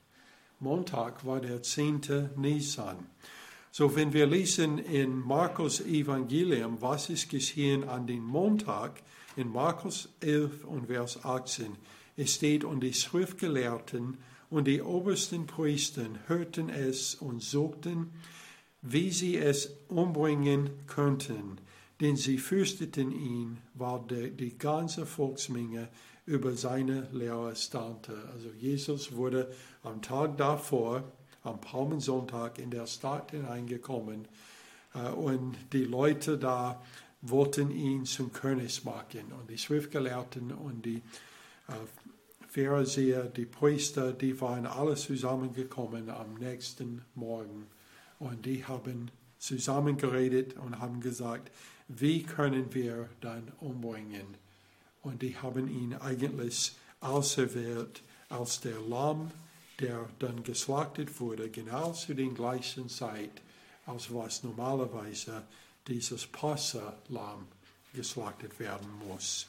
Montag 0.62 1.24
war 1.24 1.40
der 1.40 1.62
10. 1.62 2.32
Nisan. 2.36 3.06
So, 3.70 3.96
wenn 3.96 4.12
wir 4.12 4.26
lesen 4.26 4.76
in 4.76 5.18
Markus 5.18 5.80
Evangelium, 5.80 6.82
was 6.82 7.08
ist 7.08 7.30
geschehen 7.30 7.88
an 7.88 8.06
den 8.06 8.22
Montag, 8.22 9.00
in 9.36 9.50
Markus 9.50 10.10
11 10.20 10.64
und 10.64 10.88
Vers 10.88 11.24
18, 11.24 11.76
es 12.18 12.34
steht, 12.34 12.64
und 12.64 12.80
die 12.80 12.92
Schriftgelehrten 12.92 14.18
und 14.50 14.66
die 14.66 14.82
obersten 14.82 15.46
Priester 15.46 16.04
hörten 16.26 16.68
es 16.68 17.14
und 17.14 17.42
suchten, 17.42 18.10
wie 18.82 19.10
sie 19.12 19.38
es 19.38 19.78
umbringen 19.88 20.68
könnten, 20.86 21.58
denn 22.02 22.16
sie 22.16 22.36
fürchteten 22.36 23.12
ihn, 23.12 23.58
weil 23.72 24.00
die 24.32 24.58
ganze 24.58 25.06
Volksmenge 25.06 25.88
über 26.26 26.54
seine 26.54 27.08
Lehre 27.12 27.54
staunte. 27.56 28.14
Also 28.32 28.48
Jesus 28.58 29.14
wurde 29.14 29.52
am 29.82 30.02
Tag 30.02 30.36
davor, 30.36 31.04
am 31.42 31.60
Palmensonntag, 31.60 32.58
in 32.58 32.70
der 32.70 32.86
Stadt 32.86 33.30
hineingekommen 33.30 34.28
äh, 34.94 35.10
und 35.10 35.56
die 35.72 35.84
Leute 35.84 36.38
da 36.38 36.82
wollten 37.22 37.70
ihn 37.70 38.04
zum 38.04 38.32
König 38.32 38.84
machen. 38.84 39.32
Und 39.38 39.50
die 39.50 39.58
Schriftgelehrten 39.58 40.52
und 40.52 40.84
die 40.84 41.02
äh, 41.68 41.72
Pharisäer, 42.48 43.24
die 43.24 43.46
Priester, 43.46 44.12
die 44.12 44.40
waren 44.40 44.66
alle 44.66 44.96
zusammengekommen 44.96 46.10
am 46.10 46.34
nächsten 46.34 47.02
Morgen. 47.14 47.66
Und 48.18 48.44
die 48.44 48.64
haben 48.64 49.10
zusammengeredet 49.38 50.56
und 50.56 50.78
haben 50.78 51.00
gesagt, 51.00 51.50
wie 51.88 52.22
können 52.22 52.72
wir 52.74 53.08
dann 53.20 53.52
umbringen? 53.60 54.36
Und 55.02 55.22
die 55.22 55.36
haben 55.36 55.68
ihn 55.68 55.94
eigentlich 55.94 56.72
auserwählt 57.00 58.02
als 58.28 58.60
der 58.60 58.80
Lamm, 58.80 59.30
der 59.80 60.08
dann 60.18 60.42
geschlachtet 60.42 61.20
wurde, 61.20 61.50
genau 61.50 61.92
zu 61.92 62.14
den 62.14 62.34
gleichen 62.34 62.88
Zeit, 62.88 63.42
als 63.86 64.12
was 64.12 64.42
normalerweise 64.42 65.42
dieses 65.86 66.26
Passa-Lamm 66.26 67.48
geschlachtet 67.94 68.58
werden 68.60 68.88
muss. 69.08 69.46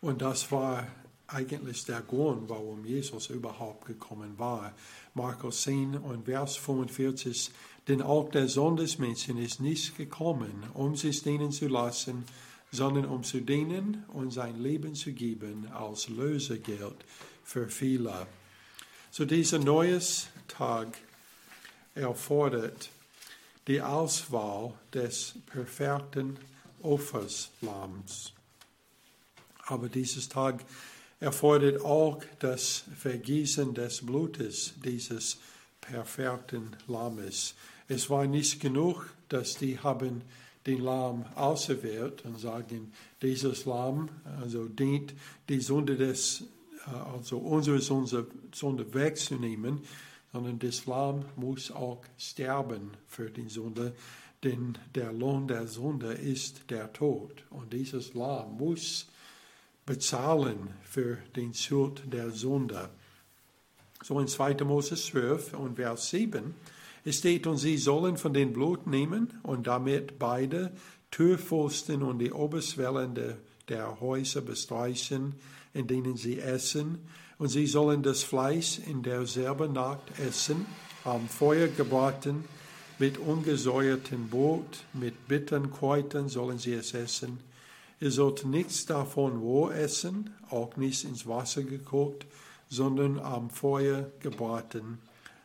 Und 0.00 0.20
das 0.22 0.50
war 0.50 0.88
eigentlich 1.28 1.84
der 1.84 2.00
Grund, 2.00 2.48
warum 2.48 2.84
Jesus 2.84 3.28
überhaupt 3.28 3.86
gekommen 3.86 4.38
war. 4.38 4.74
Markus 5.14 5.62
10 5.62 5.96
und 5.96 6.24
Vers 6.24 6.56
45, 6.56 7.50
denn 7.88 8.02
auch 8.02 8.30
der 8.30 8.48
Sohn 8.48 8.76
des 8.76 8.98
Menschen 8.98 9.38
ist 9.38 9.60
nicht 9.60 9.96
gekommen, 9.96 10.64
um 10.74 10.96
sich 10.96 11.22
dienen 11.22 11.50
zu 11.50 11.68
lassen, 11.68 12.24
sondern 12.70 13.04
um 13.04 13.22
zu 13.22 13.40
dienen 13.40 14.04
und 14.12 14.32
sein 14.32 14.60
Leben 14.60 14.94
zu 14.94 15.12
geben 15.12 15.68
als 15.72 16.08
Lösegeld 16.08 17.04
für 17.44 17.68
viele. 17.68 18.26
So 19.10 19.24
dieser 19.24 19.58
neues 19.58 20.28
Tag 20.48 20.96
erfordert 21.94 22.90
die 23.66 23.80
Auswahl 23.80 24.74
des 24.92 25.34
perfekten 25.46 26.38
Opferslams. 26.82 28.32
Aber 29.66 29.88
dieses 29.88 30.28
Tag 30.28 30.64
erfordert 31.20 31.84
auch 31.84 32.22
das 32.40 32.84
Vergießen 32.98 33.74
des 33.74 34.04
Blutes 34.04 34.72
dieses 34.84 35.38
perfekten 35.80 36.76
Lammes. 36.88 37.54
Es 37.88 38.08
war 38.10 38.26
nicht 38.26 38.60
genug, 38.60 39.08
dass 39.28 39.56
die 39.56 39.78
haben 39.78 40.22
den 40.66 40.82
Lamm 40.82 41.24
auserwählt 41.34 42.24
und 42.24 42.38
sagen, 42.38 42.92
dieses 43.20 43.64
Lamm 43.64 44.08
also 44.40 44.68
dient 44.68 45.14
die 45.48 45.60
Sünde 45.60 45.96
des, 45.96 46.44
äh, 46.86 46.90
also 47.14 47.38
unsere 47.38 47.80
Sünde, 47.80 48.94
wegzunehmen, 48.94 49.80
sondern 50.32 50.58
das 50.58 50.86
Lamm 50.86 51.24
muss 51.36 51.70
auch 51.70 52.02
sterben 52.16 52.92
für 53.06 53.30
die 53.30 53.48
Sünde, 53.48 53.94
denn 54.44 54.78
der 54.94 55.12
Lohn 55.12 55.46
der 55.46 55.66
Sünde 55.66 56.12
ist 56.12 56.70
der 56.70 56.92
Tod. 56.92 57.44
Und 57.50 57.72
dieses 57.72 58.14
Lamm 58.14 58.56
muss 58.56 59.08
bezahlen 59.84 60.74
für 60.82 61.18
den 61.36 61.54
Schuld 61.54 62.02
der 62.12 62.30
Sünde. 62.30 62.88
So 64.02 64.18
in 64.18 64.26
2. 64.26 64.64
Mose 64.64 64.96
12 64.96 65.54
und 65.54 65.76
Vers 65.76 66.10
7 66.10 66.54
es 67.04 67.18
steht, 67.18 67.46
und 67.46 67.58
sie 67.58 67.76
sollen 67.76 68.16
von 68.16 68.32
dem 68.32 68.52
Blut 68.52 68.86
nehmen 68.86 69.32
und 69.42 69.66
damit 69.66 70.18
beide 70.18 70.72
Türpfosten 71.10 72.02
und 72.02 72.18
die 72.18 72.32
Oberschwellen 72.32 73.14
der, 73.14 73.36
der 73.68 74.00
Häuser 74.00 74.40
bestreichen, 74.40 75.34
in 75.74 75.86
denen 75.86 76.16
sie 76.16 76.38
essen, 76.38 76.98
und 77.38 77.48
sie 77.48 77.66
sollen 77.66 78.02
das 78.02 78.22
Fleisch 78.22 78.78
in 78.86 79.02
derselben 79.02 79.72
Nacht 79.72 80.18
essen, 80.26 80.66
am 81.04 81.28
Feuer 81.28 81.68
gebraten, 81.68 82.44
mit 82.98 83.18
ungesäuertem 83.18 84.28
Brot, 84.28 84.84
mit 84.92 85.26
bitteren 85.26 85.72
Kräutern 85.72 86.28
sollen 86.28 86.58
sie 86.58 86.74
es 86.74 86.94
essen, 86.94 87.40
Ihr 88.02 88.10
sollt 88.10 88.44
nichts 88.44 88.84
davon 88.84 89.38
roh 89.38 89.70
essen, 89.70 90.34
auch 90.50 90.76
nicht 90.76 91.04
ins 91.04 91.24
Wasser 91.28 91.62
gekocht, 91.62 92.26
sondern 92.68 93.20
am 93.20 93.48
Feuer 93.48 94.10
gebraten. 94.18 94.98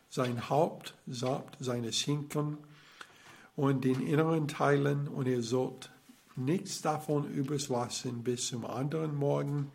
Sein 0.09 0.49
Haupt 0.49 0.95
samt 1.05 1.57
seine 1.59 1.91
Schinken 1.91 2.57
und 3.55 3.83
den 3.83 4.05
inneren 4.05 4.47
Teilen, 4.47 5.07
und 5.07 5.27
ihr 5.27 5.41
sollt 5.41 5.89
nichts 6.35 6.81
davon 6.81 7.29
übrig 7.31 7.67
lassen 7.69 8.23
bis 8.23 8.47
zum 8.47 8.65
anderen 8.65 9.15
Morgen. 9.15 9.71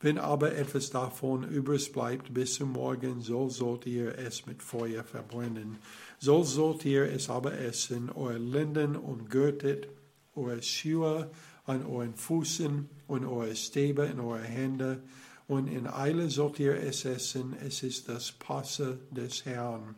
Wenn 0.00 0.18
aber 0.18 0.54
etwas 0.54 0.90
davon 0.90 1.42
übrig 1.42 1.92
bleibt 1.92 2.32
bis 2.32 2.54
zum 2.54 2.72
Morgen, 2.72 3.20
so 3.20 3.48
sollt 3.48 3.86
ihr 3.86 4.16
es 4.18 4.46
mit 4.46 4.62
Feuer 4.62 5.02
verbrennen. 5.04 5.78
So 6.18 6.42
sollt 6.42 6.84
ihr 6.84 7.10
es 7.10 7.28
aber 7.28 7.58
essen, 7.58 8.10
euer 8.10 8.38
Linden 8.38 8.94
umgürtet, 8.94 9.88
eure 10.34 10.62
Schuhe 10.62 11.30
an 11.64 11.84
euren 11.84 12.14
Füßen 12.14 12.88
und 13.08 13.24
eure 13.24 13.56
Stäbe 13.56 14.04
in 14.04 14.20
eure 14.20 14.42
Hände, 14.42 15.02
und 15.48 15.68
in 15.68 15.86
Eile 15.86 16.28
sollt 16.28 16.58
ihr 16.58 16.74
es 16.74 17.04
essen, 17.04 17.56
es 17.64 17.82
ist 17.82 18.08
das 18.08 18.32
Passe 18.32 18.98
des 19.10 19.44
Herrn. 19.44 19.94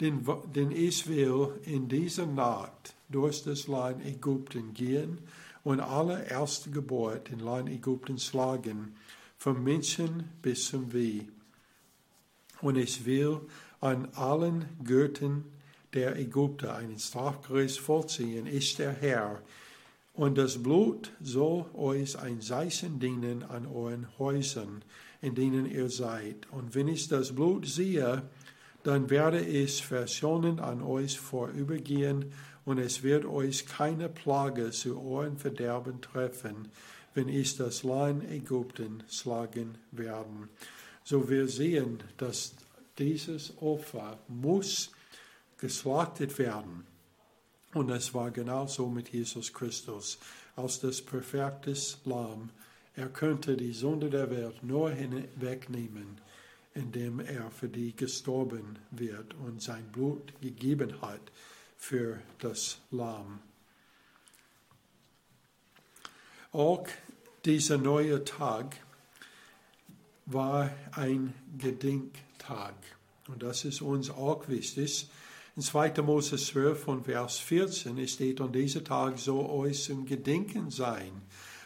Denn, 0.00 0.26
denn 0.54 0.70
ich 0.72 1.06
will 1.06 1.58
in 1.64 1.88
dieser 1.88 2.26
Nacht 2.26 2.94
durch 3.08 3.44
das 3.44 3.66
Land 3.66 4.04
Ägypten 4.04 4.74
gehen 4.74 5.18
und 5.64 5.80
alle 5.80 6.26
erste 6.26 6.70
Geburt 6.70 7.30
in 7.30 7.38
Land 7.38 7.68
Ägypten 7.68 8.18
schlagen, 8.18 8.96
vom 9.38 9.62
Menschen 9.62 10.30
bis 10.42 10.66
zum 10.68 10.90
Vieh. 10.90 11.28
Und 12.60 12.76
ich 12.76 13.04
will 13.06 13.40
an 13.80 14.08
allen 14.14 14.66
Gürteln 14.84 15.44
der 15.92 16.16
Ägypter 16.16 16.74
einen 16.74 16.98
Strafgericht 16.98 17.78
vollziehen, 17.78 18.46
ist 18.46 18.78
der 18.78 18.92
Herr, 18.92 19.42
und 20.16 20.38
das 20.38 20.62
Blut 20.62 21.12
soll 21.20 21.66
euch 21.74 22.18
ein 22.18 22.40
Zeichen 22.40 22.98
dienen 22.98 23.42
an 23.42 23.66
euren 23.66 24.06
Häusern, 24.18 24.82
in 25.20 25.34
denen 25.34 25.66
ihr 25.66 25.90
seid. 25.90 26.50
Und 26.50 26.74
wenn 26.74 26.88
ich 26.88 27.08
das 27.08 27.34
Blut 27.34 27.66
sehe, 27.66 28.22
dann 28.82 29.10
werde 29.10 29.40
ich 29.40 29.84
verschonend 29.84 30.60
an 30.60 30.82
euch 30.82 31.20
vorübergehen, 31.20 32.32
und 32.64 32.78
es 32.78 33.04
wird 33.04 33.26
euch 33.26 33.66
keine 33.66 34.08
Plage 34.08 34.72
zu 34.72 35.00
euren 35.00 35.36
Verderben 35.36 36.00
treffen, 36.00 36.68
wenn 37.14 37.28
ich 37.28 37.56
das 37.56 37.84
Land 37.84 38.28
Ägypten 38.28 39.04
schlagen 39.08 39.78
werden. 39.92 40.48
So 41.04 41.28
wir 41.28 41.46
sehen, 41.46 42.02
dass 42.16 42.56
dieses 42.98 43.56
Opfer 43.62 44.18
muss 44.26 44.90
geschlachtet 45.58 46.36
werden 46.40 46.84
und 47.76 47.90
es 47.90 48.14
war 48.14 48.30
genauso 48.30 48.88
mit 48.88 49.10
Jesus 49.10 49.52
Christus. 49.52 50.18
Als 50.56 50.80
das 50.80 51.02
perfektes 51.02 51.98
Lamm, 52.06 52.48
er 52.94 53.08
könnte 53.08 53.54
die 53.54 53.74
Sünde 53.74 54.08
der 54.08 54.30
Welt 54.30 54.62
nur 54.62 54.90
hinwegnehmen, 54.90 56.18
indem 56.74 57.20
er 57.20 57.50
für 57.50 57.68
die 57.68 57.94
gestorben 57.94 58.78
wird 58.90 59.34
und 59.34 59.60
sein 59.60 59.84
Blut 59.92 60.32
gegeben 60.40 61.02
hat 61.02 61.20
für 61.76 62.18
das 62.38 62.78
Lamm. 62.90 63.40
Auch 66.52 66.86
dieser 67.44 67.76
neue 67.76 68.24
Tag 68.24 68.76
war 70.24 70.70
ein 70.92 71.34
Gedenktag. 71.58 72.74
Und 73.28 73.42
das 73.42 73.66
ist 73.66 73.82
uns 73.82 74.08
auch 74.08 74.48
wichtig, 74.48 75.10
in 75.56 75.62
2. 75.62 76.02
Mose 76.02 76.36
12 76.36 76.78
von 76.78 77.02
Vers 77.02 77.38
14 77.38 77.96
es 77.96 78.12
steht, 78.12 78.42
an 78.42 78.52
diesem 78.52 78.84
Tag 78.84 79.18
soll 79.18 79.46
euch 79.46 79.84
zum 79.84 80.04
Gedenken 80.04 80.70
sein. 80.70 81.22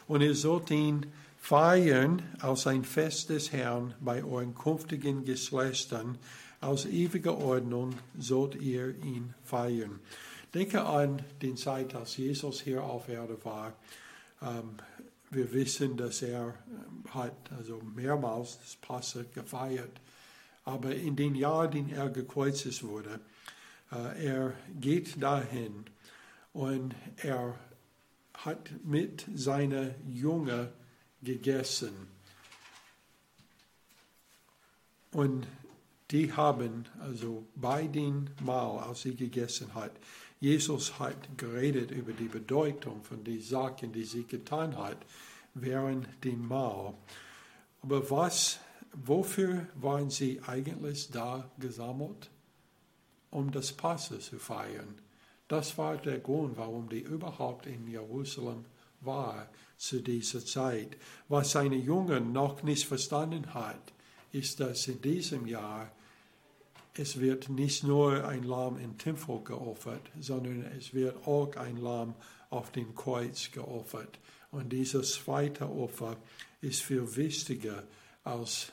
Und 0.07 0.21
ihr 0.21 0.37
sollt 0.37 0.71
ihn 0.71 1.07
feiern 1.41 2.23
als 2.39 2.69
ein 2.69 2.85
Fest 2.85 3.31
des 3.31 3.51
Herrn 3.51 3.95
bei 3.99 4.23
euren 4.23 4.55
künftigen 4.55 5.25
Geschlechtern. 5.25 6.19
Aus 6.61 6.87
ewiger 6.87 7.37
Ordnung 7.37 7.97
sollt 8.17 8.55
ihr 8.55 8.95
ihn 9.03 9.35
feiern. 9.43 9.99
Denke 10.55 10.85
an 10.85 11.23
die 11.43 11.57
Zeit, 11.57 11.93
als 11.97 12.17
Jesus 12.17 12.61
hier 12.61 12.85
auf 12.85 13.09
Erde 13.09 13.39
war. 13.45 13.73
Ähm, 14.41 14.77
wir 15.31 15.53
wissen, 15.53 15.97
dass 15.97 16.23
er 16.23 16.55
ähm, 16.69 17.13
hat 17.13 17.35
also 17.59 17.81
mehrmals 17.97 18.59
das 18.61 18.77
Passe 18.77 19.27
gefeiert. 19.35 20.01
Aber 20.65 20.95
in 20.95 21.17
den 21.17 21.35
Jahren, 21.35 21.73
in 21.73 21.91
er 21.91 22.09
gekreuzigt 22.11 22.85
wurde, 22.85 23.19
er 23.91 24.55
geht 24.81 25.23
dahin 25.23 25.85
und 26.53 26.95
er 27.17 27.59
hat 28.35 28.71
mit 28.85 29.27
seiner 29.35 29.95
Junge 30.07 30.73
gegessen. 31.23 32.09
Und 35.13 35.47
die 36.11 36.33
haben, 36.33 36.87
also 37.01 37.47
bei 37.57 37.87
dem 37.87 38.29
Mahl, 38.43 38.79
als 38.79 39.03
sie 39.03 39.15
gegessen 39.15 39.75
hat, 39.75 39.93
Jesus 40.41 40.99
hat 40.99 41.37
geredet 41.37 41.91
über 41.91 42.13
die 42.13 42.29
Bedeutung 42.29 43.05
von 43.05 43.23
den 43.25 43.41
Sachen, 43.41 43.93
die 43.93 44.05
sie 44.05 44.25
getan 44.25 44.77
hat 44.79 44.97
während 45.55 46.07
dem 46.25 46.49
Mahl. 46.49 46.95
Aber 47.83 48.11
was, 48.11 48.59
wofür 48.93 49.67
waren 49.75 50.11
sie 50.11 50.41
eigentlich 50.47 51.11
da 51.11 51.51
gesammelt? 51.59 52.31
Um 53.31 53.51
das 53.51 53.73
Passe 53.73 54.19
zu 54.19 54.39
feiern. 54.39 54.99
Das 55.49 55.77
war 55.79 55.97
der 55.97 56.21
Grund, 56.21 56.57
warum 56.57 56.89
die 56.89 57.01
überhaupt 57.01 57.67
in 57.67 57.89
Jerusalem 57.89 58.65
war 59.01 59.49
zu 59.77 60.01
dieser 60.01 60.45
Zeit. 60.45 60.97
Was 61.29 61.53
seine 61.53 61.77
Jungen 61.77 62.33
noch 62.33 62.63
nicht 62.63 62.87
verstanden 62.87 63.53
hat, 63.55 63.93
ist, 64.33 64.61
dass 64.61 64.87
in 64.87 65.01
diesem 65.01 65.47
Jahr 65.47 65.91
es 66.95 67.19
wird 67.19 67.49
nicht 67.49 67.85
nur 67.85 68.27
ein 68.27 68.43
Lamm 68.43 68.79
im 68.79 68.99
Tempel 68.99 69.43
geopfert, 69.43 70.03
sondern 70.21 70.65
es 70.79 70.93
wird 70.93 71.27
auch 71.27 71.55
ein 71.57 71.77
Lamm 71.77 72.15
auf 72.51 72.73
dem 72.73 72.95
Kreuz 72.95 73.51
geopfert. 73.53 74.19
Und 74.51 74.73
dieses 74.73 75.15
zweite 75.15 75.69
Opfer 75.71 76.17
ist 76.61 76.83
viel 76.83 77.17
wichtiger 77.17 77.85
als 78.25 78.73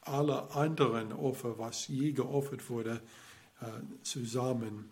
alle 0.00 0.50
anderen 0.54 1.12
Opfer, 1.12 1.58
was 1.58 1.88
je 1.88 2.12
geopfert 2.12 2.68
wurde 2.68 3.00
zusammen. 4.02 4.90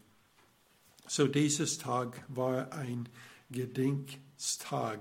So 1.07 1.27
dieses 1.27 1.79
Tag 1.79 2.25
war 2.29 2.73
ein 2.73 3.09
Gedenktag. 3.51 5.01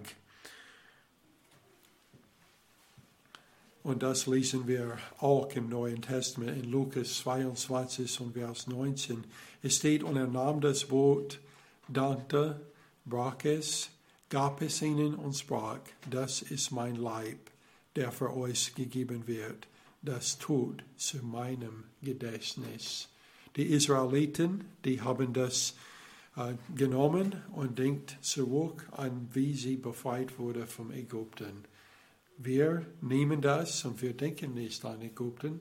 Und 3.84 4.04
das 4.04 4.28
lesen 4.28 4.68
wir 4.68 4.98
auch 5.20 5.50
im 5.56 5.70
Neuen 5.70 6.02
Testament 6.02 6.64
in 6.64 6.70
Lukas 6.70 7.20
22 7.20 8.20
und 8.22 8.34
Vers 8.34 8.68
19. 8.68 9.24
Es 9.64 9.78
steht, 9.78 10.04
und 10.04 10.18
er 10.18 10.28
nahm 10.28 10.62
das 10.62 10.86
Brot, 10.86 11.40
dankte, 11.88 12.60
brach 13.06 13.44
es, 13.44 13.90
gab 14.30 14.62
es 14.62 14.82
ihnen 14.82 15.16
und 15.16 15.36
sprach, 15.36 15.80
das 16.10 16.42
ist 16.42 16.72
mein 16.72 16.96
Leib, 16.96 17.50
der 17.96 18.12
für 18.12 18.36
euch 18.36 18.76
gegeben 18.76 19.28
wird. 19.28 19.68
Das 20.02 20.38
tut 20.38 20.84
zu 20.98 21.18
meinem 21.26 21.86
Gedächtnis. 22.02 23.10
Die 23.56 23.66
Israeliten, 23.66 24.66
die 24.86 25.02
haben 25.02 25.34
das 25.34 25.76
äh, 26.36 26.54
genommen 26.76 27.36
und 27.54 27.80
denkt 27.80 28.18
zurück 28.22 28.88
an, 28.92 29.28
wie 29.34 29.54
sie 29.54 29.76
befreit 29.76 30.38
wurde 30.38 30.68
vom 30.68 30.92
Ägypten. 30.92 31.66
Wir 32.38 32.86
nehmen 33.02 33.42
das 33.42 33.84
und 33.84 34.02
wir 34.02 34.14
denken 34.14 34.54
nicht 34.54 34.86
an 34.86 35.02
Ägypten 35.02 35.60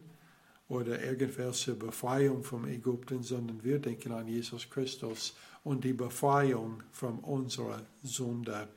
oder 0.68 1.02
irgendwelche 1.02 1.74
Befreiung 1.74 2.44
vom 2.44 2.66
Ägypten, 2.66 3.22
sondern 3.22 3.64
wir 3.64 3.78
denken 3.78 4.12
an 4.12 4.28
Jesus 4.28 4.68
Christus 4.68 5.34
und 5.64 5.82
die 5.82 5.94
Befreiung 5.94 6.82
von 6.92 7.18
unserer 7.20 7.82
Sünde. 8.02 8.68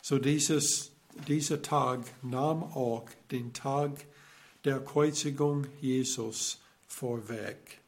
So 0.00 0.18
dieses, 0.18 0.92
dieser 1.26 1.60
Tag 1.60 2.04
nahm 2.22 2.62
auch 2.62 3.08
den 3.30 3.52
Tag 3.52 4.06
der 4.64 4.80
Kreuzigung 4.80 5.66
Jesus 5.80 6.60
vorweg 6.86 7.80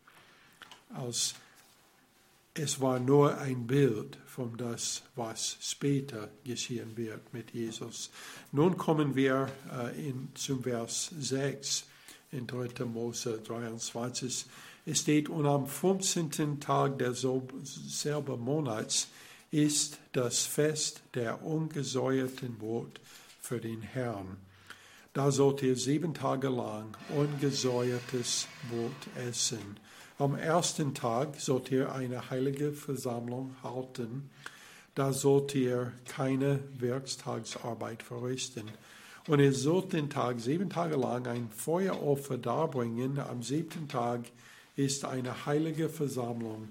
als 0.94 1.34
es 2.60 2.80
war 2.80 2.98
nur 2.98 3.38
ein 3.38 3.68
Bild 3.68 4.18
von 4.26 4.56
das, 4.56 5.02
was 5.14 5.56
später 5.60 6.28
geschehen 6.44 6.96
wird 6.96 7.32
mit 7.32 7.52
Jesus. 7.52 8.10
Nun 8.50 8.76
kommen 8.76 9.14
wir 9.14 9.48
äh, 9.72 10.08
in, 10.08 10.30
zum 10.34 10.64
Vers 10.64 11.12
6 11.20 11.84
in 12.32 12.48
3. 12.48 12.84
Mose 12.84 13.40
23. 13.46 14.46
Es 14.86 15.00
steht, 15.00 15.28
und 15.28 15.46
am 15.46 15.68
15. 15.68 16.58
Tag 16.58 16.98
derselben 16.98 18.40
Monats 18.40 19.08
ist 19.52 19.98
das 20.12 20.44
Fest 20.44 21.02
der 21.14 21.44
ungesäuerten 21.44 22.58
Brot 22.58 23.00
für 23.40 23.60
den 23.60 23.82
Herrn. 23.82 24.36
Da 25.14 25.30
sollt 25.30 25.62
ihr 25.62 25.76
sieben 25.76 26.12
Tage 26.12 26.48
lang 26.48 26.96
ungesäuertes 27.10 28.48
Brot 28.68 29.28
essen 29.28 29.78
am 30.18 30.34
ersten 30.34 30.94
Tag 30.94 31.40
sollt 31.40 31.70
ihr 31.70 31.92
eine 31.92 32.30
heilige 32.30 32.72
Versammlung 32.72 33.54
halten. 33.62 34.30
Da 34.96 35.12
sollt 35.12 35.54
ihr 35.54 35.92
keine 36.06 36.58
Werktagsarbeit 36.78 38.02
verrichten. 38.02 38.68
Und 39.28 39.38
ihr 39.38 39.52
sollt 39.52 39.92
den 39.92 40.10
Tag 40.10 40.40
sieben 40.40 40.70
Tage 40.70 40.96
lang 40.96 41.28
ein 41.28 41.50
Feueropfer 41.50 42.36
darbringen. 42.36 43.20
Am 43.20 43.44
siebten 43.44 43.86
Tag 43.86 44.22
ist 44.74 45.04
eine 45.04 45.46
heilige 45.46 45.88
Versammlung. 45.88 46.70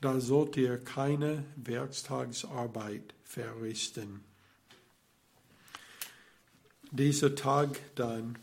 Da 0.00 0.18
sollt 0.18 0.56
ihr 0.56 0.78
keine 0.78 1.44
Werktagsarbeit 1.56 3.14
verrichten. 3.22 4.24
Dieser 6.90 7.36
Tag 7.36 7.78
dann 7.94 8.36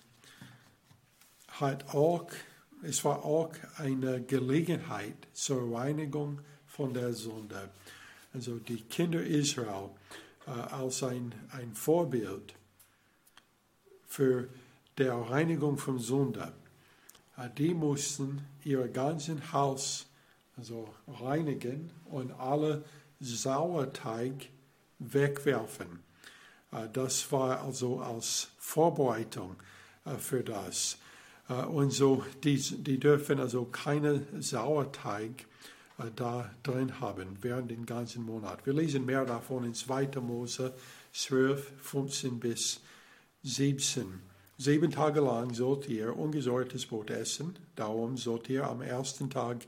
hat 1.50 1.94
auch 1.94 2.28
es 2.84 3.04
war 3.04 3.26
auch 3.26 3.52
eine 3.78 4.22
Gelegenheit 4.22 5.16
zur 5.34 5.78
Reinigung 5.78 6.42
von 6.68 6.94
der 6.94 7.13
Sünde. 7.13 7.70
Also 8.34 8.60
die 8.60 8.82
Kinder 8.82 9.24
Israel 9.24 9.90
äh, 10.46 10.52
als 10.52 11.04
ein, 11.04 11.34
ein 11.52 11.74
Vorbild 11.74 12.54
für 14.08 14.48
die 14.98 15.04
Reinigung 15.04 15.78
von 15.78 16.00
Sünde. 16.00 16.54
Äh, 17.38 17.50
die 17.58 17.74
mussten 17.74 18.46
ihr 18.63 18.88
ganzen 18.88 19.52
Haus 19.52 20.08
also 20.58 20.90
reinigen 21.08 21.92
und 22.06 22.32
alle 22.32 22.84
Sauerteig 23.20 24.50
wegwerfen. 25.00 26.04
Äh, 26.72 26.90
das 26.92 27.32
war 27.32 27.62
also 27.62 28.00
als 28.00 28.50
Vorbereitung 28.58 29.56
äh, 30.06 30.18
für 30.18 30.44
das. 30.44 30.98
Äh, 31.50 31.66
und 31.66 31.92
so, 31.92 32.24
die, 32.44 32.58
die 32.58 33.00
dürfen 33.00 33.40
also 33.40 33.66
keine 33.66 34.26
Sauerteig 34.40 35.46
da 36.16 36.52
drin 36.62 37.00
haben 37.00 37.38
während 37.42 37.72
den 37.72 37.88
ganzen 37.88 38.24
Monat. 38.24 38.66
Wir 38.68 38.74
lesen 38.74 39.06
mehr 39.06 39.26
davon 39.26 39.64
in 39.64 39.74
2. 39.74 40.22
Mose 40.22 40.76
12, 41.12 41.72
15 41.82 42.40
bis 42.40 42.82
17. 43.42 44.22
Sieben 44.60 44.92
Tage 44.92 45.22
lang 45.22 45.54
sollt 45.54 45.88
ihr 45.88 46.16
ungesäuertes 46.16 46.86
Brot 46.86 47.10
essen, 47.10 47.58
darum 47.76 48.18
sollt 48.18 48.50
ihr 48.50 48.68
am 48.68 48.82
ersten 48.82 49.30
Tag 49.30 49.66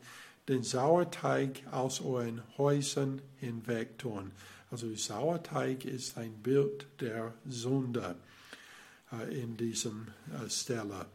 den 0.47 0.63
Sauerteig 0.63 1.63
aus 1.71 2.01
euren 2.01 2.41
Häusern 2.57 3.21
hinweg 3.37 3.97
tun. 3.99 4.31
Also 4.71 4.93
Sauerteig 4.95 5.85
ist 5.85 6.17
ein 6.17 6.33
Bild 6.41 6.87
der 6.99 7.33
Sünde 7.47 8.15
äh, 9.11 9.41
in 9.41 9.57
diesem 9.57 10.07
äh, 10.27 10.49
Stelle. 10.49 11.05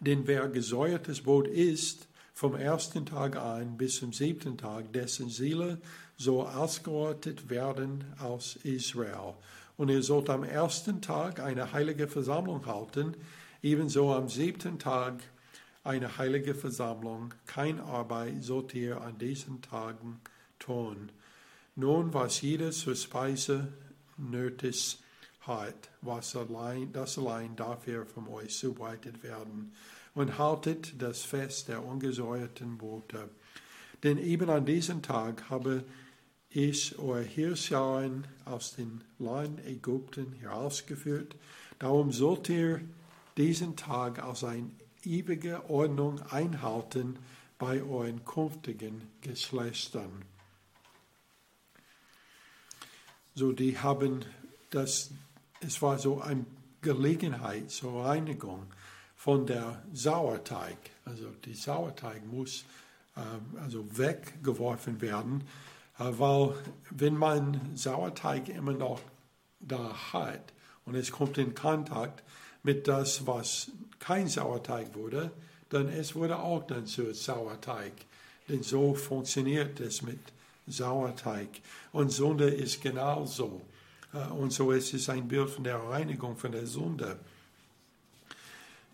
Denn 0.00 0.26
wer 0.26 0.48
gesäuertes 0.48 1.22
Brot 1.22 1.48
isst, 1.48 2.08
vom 2.34 2.54
ersten 2.54 3.06
Tag 3.06 3.36
an 3.36 3.78
bis 3.78 3.96
zum 3.96 4.12
siebten 4.12 4.58
Tag, 4.58 4.92
dessen 4.92 5.30
Seele 5.30 5.78
soll 6.18 6.46
ausgerottet 6.46 7.48
werden 7.48 8.04
aus 8.18 8.56
Israel. 8.62 9.34
Und 9.78 9.88
ihr 9.88 10.02
sollt 10.02 10.28
am 10.28 10.44
ersten 10.44 11.00
Tag 11.00 11.40
eine 11.40 11.72
heilige 11.72 12.08
Versammlung 12.08 12.66
halten, 12.66 13.14
ebenso 13.62 14.12
am 14.12 14.28
siebten 14.28 14.78
Tag 14.78 15.14
eine 15.82 16.18
heilige 16.18 16.54
Versammlung. 16.54 17.32
Kein 17.46 17.80
Arbeit 17.80 18.42
sollt 18.42 18.74
ihr 18.74 19.00
an 19.00 19.16
diesen 19.18 19.62
Tagen 19.62 20.20
tun. 20.58 21.10
Nun, 21.74 22.12
was 22.12 22.40
jeder 22.42 22.70
zur 22.70 22.96
Speise 22.96 23.68
nötig 24.18 24.98
hat, 25.46 25.90
was 26.02 26.34
allein, 26.36 26.92
das 26.92 27.18
allein 27.18 27.56
darf 27.56 27.84
von 28.12 28.28
euch 28.28 28.56
zubereitet 28.56 29.22
werden. 29.22 29.72
Und 30.14 30.38
haltet 30.38 31.00
das 31.00 31.22
Fest 31.22 31.68
der 31.68 31.84
ungesäuerten 31.84 32.78
Brote. 32.78 33.28
Denn 34.02 34.18
eben 34.18 34.48
an 34.48 34.64
diesem 34.64 35.02
Tag 35.02 35.50
habe 35.50 35.84
ich 36.48 36.98
euer 36.98 37.22
Hirschjahren 37.22 38.26
aus 38.46 38.76
dem 38.76 39.02
Land 39.18 39.64
Ägypten 39.66 40.32
herausgeführt. 40.40 41.36
Darum 41.78 42.12
sollt 42.12 42.48
ihr 42.48 42.80
diesen 43.36 43.76
Tag 43.76 44.22
als 44.22 44.42
eine 44.42 44.70
ewige 45.04 45.68
Ordnung 45.68 46.20
einhalten 46.30 47.18
bei 47.58 47.82
euren 47.82 48.24
künftigen 48.24 49.02
Geschlechtern. 49.20 50.24
So, 53.34 53.52
die 53.52 53.78
haben 53.78 54.24
das, 54.70 55.10
es 55.60 55.80
war 55.82 55.98
so 55.98 56.20
eine 56.20 56.44
Gelegenheit 56.80 57.70
zur 57.70 58.04
Reinigung 58.04 58.66
von 59.16 59.46
der 59.46 59.82
Sauerteig. 59.92 60.76
Also 61.04 61.30
die 61.44 61.54
Sauerteig 61.54 62.24
muss 62.26 62.64
äh, 63.16 63.60
also 63.60 63.84
weggeworfen 63.96 65.00
werden, 65.00 65.42
äh, 65.98 66.04
weil 66.18 66.54
wenn 66.90 67.16
man 67.16 67.60
Sauerteig 67.74 68.48
immer 68.48 68.72
noch 68.72 69.00
da 69.60 70.12
hat 70.12 70.52
und 70.84 70.94
es 70.94 71.10
kommt 71.10 71.38
in 71.38 71.54
Kontakt 71.54 72.22
mit 72.62 72.86
das, 72.86 73.26
was 73.26 73.70
kein 73.98 74.28
Sauerteig 74.28 74.94
wurde, 74.94 75.30
dann 75.70 75.88
es 75.88 76.14
wurde 76.14 76.38
auch 76.38 76.66
dann 76.66 76.86
zu 76.86 77.12
Sauerteig. 77.12 77.92
Denn 78.48 78.62
so 78.62 78.94
funktioniert 78.94 79.80
es 79.80 80.02
mit 80.02 80.20
Sauerteig. 80.68 81.48
Und 81.92 82.10
Sünde 82.10 82.48
ist 82.48 82.80
genauso. 82.82 83.62
Äh, 84.16 84.32
und 84.32 84.52
so 84.52 84.70
ist 84.70 84.94
es 84.94 85.08
ein 85.08 85.28
Bild 85.28 85.50
von 85.50 85.64
der 85.64 85.76
Reinigung 85.76 86.36
von 86.36 86.52
der 86.52 86.66
Sünde. 86.66 87.18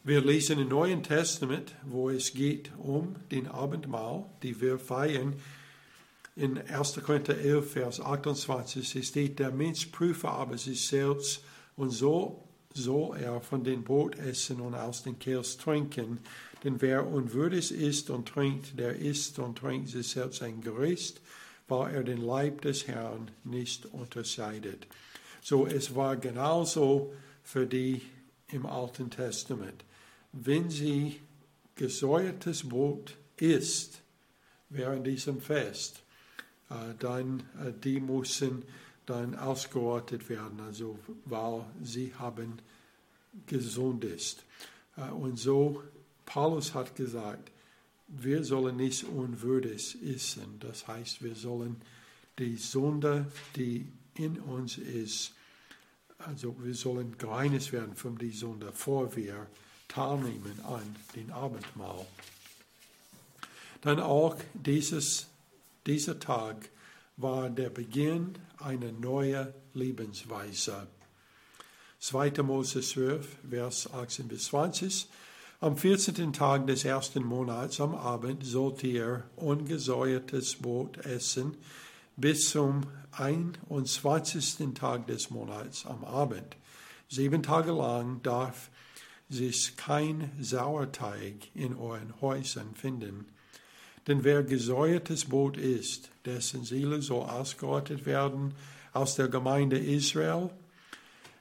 Wir 0.05 0.21
lesen 0.21 0.59
im 0.59 0.69
Neuen 0.69 1.03
Testament, 1.03 1.75
wo 1.85 2.11
es 2.11 2.35
geht 2.35 2.73
um 2.79 3.15
den 3.31 3.47
Abendmahl, 3.47 4.25
die 4.43 4.61
wir 4.61 4.79
feiern. 4.79 5.35
In 6.35 6.59
1. 6.59 7.01
Korinther 7.05 7.39
11, 7.39 7.73
Vers 7.73 8.01
28 8.01 9.07
steht, 9.07 9.39
der 9.39 9.53
Mensch 9.53 9.87
prüfe 9.87 10.29
aber 10.29 10.59
sich 10.59 10.87
selbst 10.87 11.45
und 11.77 11.91
so 11.91 12.43
soll 12.75 13.19
er 13.19 13.41
von 13.43 13.63
dem 13.63 13.85
Brot 13.85 14.17
essen 14.19 14.61
und 14.61 14.75
aus 14.75 15.03
dem 15.03 15.19
Kelch 15.19 15.59
trinken. 15.59 16.19
Denn 16.65 16.81
wer 16.81 17.07
unwürdig 17.07 17.71
isst 17.71 18.09
und 18.09 18.27
trinkt, 18.27 18.79
der 18.79 18.97
isst 18.97 19.39
und 19.39 19.59
trinkt 19.59 19.91
sich 19.91 20.09
selbst 20.09 20.43
ein 20.43 20.63
Gericht 20.63 21.21
weil 21.73 21.95
er 21.95 22.05
den 22.05 22.21
Leib 22.21 22.61
des 22.63 22.87
Herrn 22.87 23.31
nicht 23.45 23.87
unterscheidet. 23.87 24.87
So, 25.45 25.67
es 25.67 25.95
war 25.97 26.17
genauso 26.17 27.13
für 27.43 27.67
die 27.67 28.01
im 28.53 28.65
Alten 28.65 29.11
Testament. 29.11 29.85
Wenn 30.33 30.71
sie 30.71 31.21
gesäuertes 31.75 32.69
Brot 32.69 33.17
isst 33.39 34.03
während 34.71 35.05
diesem 35.05 35.41
Fest, 35.41 36.05
äh, 36.71 36.95
dann 37.01 37.41
äh, 37.61 37.73
die 37.73 37.99
müssen 37.99 38.65
dann 39.05 39.35
ausgerottet 39.35 40.29
werden, 40.29 40.61
also 40.61 40.97
weil 41.25 41.65
sie 41.83 42.15
haben 42.15 42.59
gesund 43.47 44.05
ist. 44.05 44.45
Äh, 44.97 45.11
und 45.11 45.41
so, 45.41 45.83
Paulus 46.25 46.73
hat 46.73 46.95
gesagt, 46.95 47.51
wir 48.07 48.45
sollen 48.45 48.77
nicht 48.77 49.05
unwürdig 49.05 49.99
essen. 50.05 50.61
Das 50.61 50.87
heißt, 50.87 51.23
wir 51.23 51.35
sollen 51.35 51.83
die 52.39 52.57
Sünde, 52.57 53.27
die 53.57 53.89
in 54.15 54.39
uns 54.41 54.79
ist, 54.79 55.33
also 56.19 56.57
wir 56.61 56.75
sollen 56.75 57.17
gereinigt 57.19 57.73
werden 57.73 57.97
von 57.97 58.17
der 58.17 58.31
Sünde, 58.31 58.67
bevor 58.67 59.15
wir 59.17 59.47
teilnehmen 59.89 60.61
an 60.65 60.97
den 61.15 61.31
Abendmahl. 61.31 62.07
Dann 63.81 64.01
auch 64.01 64.37
dieses, 64.55 65.27
dieser 65.87 66.19
Tag 66.19 66.71
war 67.17 67.51
der 67.51 67.71
Beginn 67.71 68.35
einer 68.59 68.93
neuen 68.93 69.49
Lebensweise. 69.75 70.87
2. 71.99 72.43
Mose 72.43 72.81
12, 72.81 73.29
Vers 73.49 73.93
18 73.93 74.29
bis 74.29 74.47
20. 74.47 75.09
Am 75.61 75.77
14. 75.77 76.33
Tag 76.33 76.67
des 76.67 76.85
ersten 76.85 77.23
Monats 77.23 77.81
am 77.81 77.95
Abend 77.95 78.45
sollt 78.45 78.83
ihr 78.83 79.25
ungesäuertes 79.37 80.57
Brot 80.57 80.99
essen 80.99 81.57
bis 82.17 82.51
zum 82.51 82.83
21. 83.13 84.75
Tag 84.75 85.07
des 85.07 85.31
Monats 85.31 85.87
am 85.87 86.05
Abend. 86.05 86.57
Sieben 87.09 87.43
Tage 87.43 87.73
lang 87.73 88.23
darf 88.23 88.71
sich 89.29 89.77
kein 89.77 90.31
Sauerteig 90.41 91.51
in 91.55 91.77
euren 91.77 92.21
Häusern 92.21 92.75
finden. 92.75 93.27
Denn 94.07 94.25
wer 94.25 94.43
gesäuertes 94.43 95.27
Brot 95.27 95.57
isst, 95.57 96.11
dessen 96.25 96.65
Seele 96.65 97.03
soll 97.03 97.25
ausgerottet 97.25 98.07
werden 98.07 98.55
aus 98.93 99.15
der 99.15 99.29
Gemeinde 99.29 99.79
Israel, 99.79 100.51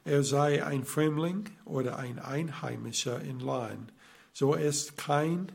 er 0.03 0.23
sei 0.23 0.65
ein 0.65 0.83
Fremdling 0.83 1.45
oder 1.65 1.97
ein 1.97 2.19
Einheimischer 2.19 3.21
in 3.21 3.39
Land 3.39 3.91
so 4.33 4.53
ist 4.53 4.97
kein 4.97 5.51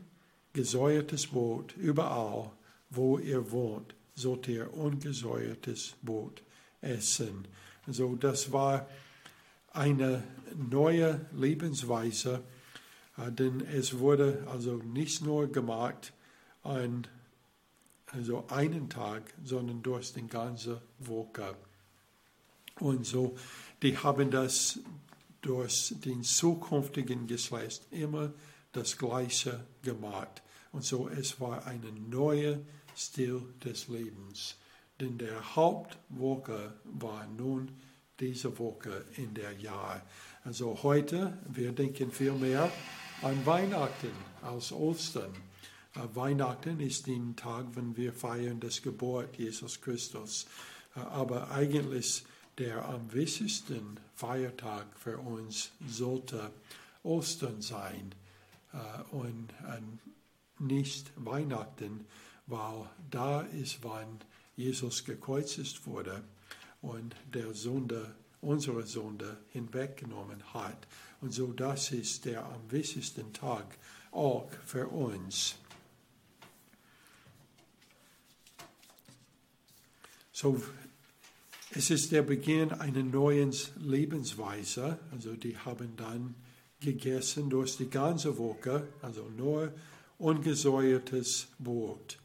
gesäuertes 0.53 1.29
Brot 1.29 1.75
überall, 1.77 2.51
wo 2.91 3.19
ihr 3.19 3.51
wohnt, 3.51 3.95
sollt 4.17 4.49
ihr 4.49 4.75
ungesäuertes 4.75 5.95
Brot 6.03 6.43
essen. 6.81 7.47
Also 7.87 8.17
das 8.17 8.51
war 8.51 8.89
eine 9.73 10.25
neue 10.57 11.27
Lebensweise, 11.33 12.43
äh, 13.19 13.31
denn 13.31 13.61
es 13.61 13.99
wurde 13.99 14.47
also 14.51 14.77
nicht 14.77 15.23
nur 15.23 15.53
gemacht 15.53 16.13
an 16.63 17.07
also 18.07 18.47
einen 18.49 18.89
Tag, 18.89 19.35
sondern 19.45 19.83
durch 19.83 20.13
die 20.13 20.27
ganze 20.27 20.81
Woche. 20.99 21.57
Und 22.81 23.05
so, 23.05 23.37
die 23.83 23.97
haben 23.99 24.31
das 24.31 24.79
durch 25.43 25.95
den 26.05 26.23
zukünftigen 26.23 27.27
Geschlecht 27.27 27.87
immer 27.91 28.33
das 28.73 28.97
Gleiche 28.97 29.65
gemacht. 29.83 30.43
Und 30.73 30.85
so, 30.85 31.09
es 31.09 31.41
war 31.41 31.67
ein 31.67 31.83
neuer 32.09 32.59
Stil 32.97 33.43
des 33.65 33.89
Lebens. 33.89 34.57
Denn 35.01 35.19
der 35.19 35.55
Hauptwoche 35.55 36.75
war 36.85 37.27
nun 37.27 37.71
diese 38.19 38.59
Woche 38.59 39.05
in 39.17 39.35
der 39.35 39.53
Jahr. 39.53 40.03
Also 40.45 40.83
heute, 40.83 41.37
wir 41.49 41.73
denken 41.73 42.11
viel 42.11 42.33
mehr 42.33 42.71
an 43.23 43.45
Weihnachten 43.45 44.13
als 44.43 44.73
Ostern. 44.73 45.33
Äh, 45.95 46.01
Weihnachten 46.15 46.81
ist 46.81 47.07
der 47.07 47.37
Tag, 47.37 47.67
wenn 47.75 47.97
wir 47.97 48.13
feiern 48.13 48.61
das 48.61 48.81
Geburt 48.81 49.37
Jesus 49.37 49.81
Christus. 49.81 50.47
Äh, 50.95 51.01
aber 51.01 51.51
eigentlich 51.51 52.25
der 52.59 52.89
am 52.89 53.13
wichtigsten 53.13 54.01
Feiertag 54.15 54.87
für 54.99 55.19
uns 55.19 55.73
sollte 55.87 56.51
Ostern 57.03 57.61
sein 57.61 58.15
äh, 58.73 59.15
und 59.15 59.53
nicht 60.59 61.13
Weihnachten, 61.17 62.07
weil 62.47 62.89
da 63.11 63.43
ist, 63.43 63.83
wann 63.83 64.21
Jesus 64.57 65.05
gekreuzigt 65.05 65.87
wurde 65.87 66.23
und 66.81 67.15
der 67.33 67.53
Sünde, 67.55 68.15
unsere 68.41 68.87
Sünde 68.87 69.39
hinweggenommen 69.49 70.55
hat. 70.55 70.87
Und 71.21 71.33
so 71.33 71.53
das 71.53 71.91
ist 71.91 72.25
der 72.25 72.45
am 72.45 72.71
wichtigsten 72.71 73.33
Tag 73.33 73.79
auch 74.13 74.49
für 74.65 74.87
uns. 74.89 75.57
So, 80.33 80.63
es 81.71 81.91
ist 81.91 82.13
der 82.13 82.23
Beginn 82.23 82.73
einer 82.73 83.03
neuen 83.03 83.55
Lebensweise. 83.79 84.99
Also 85.11 85.35
die 85.35 85.57
haben 85.57 85.97
dann 85.97 86.35
gegessen 86.81 87.51
durch 87.51 87.77
die 87.79 87.89
ganze 87.89 88.37
Woche, 88.39 88.87
also 89.03 89.29
nur 89.31 89.73
ungesäuertes 90.19 91.49
Brot. 91.59 92.19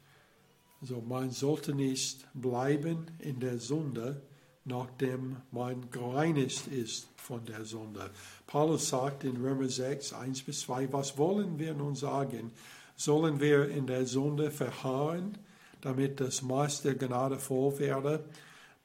Also 0.82 1.00
man 1.00 1.30
sollte 1.30 1.74
nicht 1.74 2.26
bleiben 2.34 3.06
in 3.20 3.38
der 3.38 3.58
Sünde, 3.58 4.20
nachdem 4.64 5.36
man 5.52 5.90
gereinigt 5.92 6.66
ist 6.66 7.08
von 7.16 7.44
der 7.44 7.64
Sünde. 7.64 8.10
Paulus 8.48 8.88
sagt 8.88 9.22
in 9.22 9.36
Römer 9.36 9.68
6, 9.68 10.12
1 10.12 10.42
bis 10.42 10.60
2, 10.62 10.92
was 10.92 11.16
wollen 11.16 11.58
wir 11.60 11.72
nun 11.74 11.94
sagen? 11.94 12.50
Sollen 12.96 13.40
wir 13.40 13.68
in 13.68 13.86
der 13.86 14.06
Sünde 14.06 14.50
verharren, 14.50 15.38
damit 15.80 16.20
das 16.20 16.42
Maß 16.42 16.82
der 16.82 16.96
Gnade 16.96 17.38
voll 17.38 17.78
werde? 17.78 18.24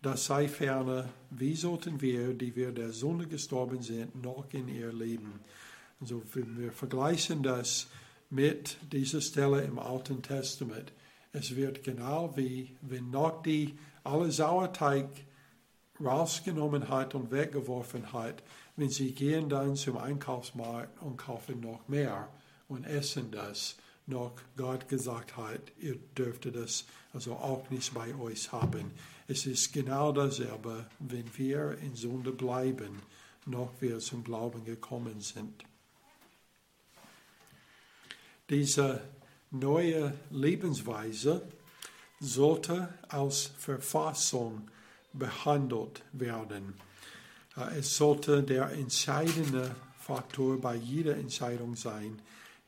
Das 0.03 0.25
sei 0.25 0.47
ferner, 0.47 1.09
wie 1.31 1.55
sollten 1.55 1.99
wir, 1.99 2.35
die 2.35 2.55
wir 2.55 2.71
der 2.71 2.91
Sünde 2.91 3.25
gestorben 3.25 3.81
sind, 3.81 4.21
noch 4.21 4.45
in 4.51 4.67
ihr 4.67 4.93
leben? 4.93 5.39
Also 5.99 6.21
wir 6.31 6.71
vergleichen 6.71 7.41
das 7.41 7.87
mit 8.29 8.77
dieser 8.91 9.21
Stelle 9.21 9.63
im 9.63 9.79
Alten 9.79 10.21
Testament. 10.21 10.91
Es 11.37 11.55
wird 11.55 11.83
genau 11.83 12.35
wie, 12.35 12.75
wenn 12.81 13.11
noch 13.11 13.43
die 13.43 13.77
alle 14.03 14.31
Sauerteig 14.31 15.07
rausgenommen 16.03 16.89
hat 16.89 17.13
und 17.13 17.29
weggeworfen 17.29 18.11
hat, 18.11 18.41
wenn 18.75 18.89
sie 18.89 19.11
gehen 19.11 19.47
dann 19.47 19.75
zum 19.75 19.97
Einkaufsmarkt 19.97 20.99
und 20.99 21.17
kaufen 21.17 21.59
noch 21.59 21.87
mehr 21.87 22.27
und 22.67 22.85
essen 22.85 23.29
das, 23.29 23.77
noch 24.07 24.31
Gott 24.55 24.89
gesagt 24.89 25.37
hat, 25.37 25.61
ihr 25.79 25.97
dürftet 26.17 26.55
das 26.55 26.85
also 27.13 27.33
auch 27.35 27.69
nicht 27.69 27.93
bei 27.93 28.15
euch 28.15 28.51
haben. 28.51 28.89
Es 29.27 29.45
ist 29.45 29.71
genau 29.73 30.11
dasselbe, 30.11 30.87
wenn 30.97 31.29
wir 31.37 31.77
in 31.83 31.95
Sünde 31.95 32.31
bleiben, 32.31 32.99
noch 33.45 33.73
wir 33.79 33.99
zum 33.99 34.23
Glauben 34.23 34.65
gekommen 34.65 35.21
sind. 35.21 35.65
Diese 38.49 39.01
neue 39.51 40.13
Lebensweise 40.29 41.47
sollte 42.19 42.93
als 43.09 43.51
Verfassung 43.57 44.69
behandelt 45.13 46.03
werden. 46.13 46.73
Äh, 47.55 47.79
es 47.79 47.95
sollte 47.95 48.43
der 48.43 48.71
entscheidende 48.71 49.75
Faktor 49.99 50.59
bei 50.59 50.75
jeder 50.75 51.17
Entscheidung 51.17 51.75
sein, 51.75 52.21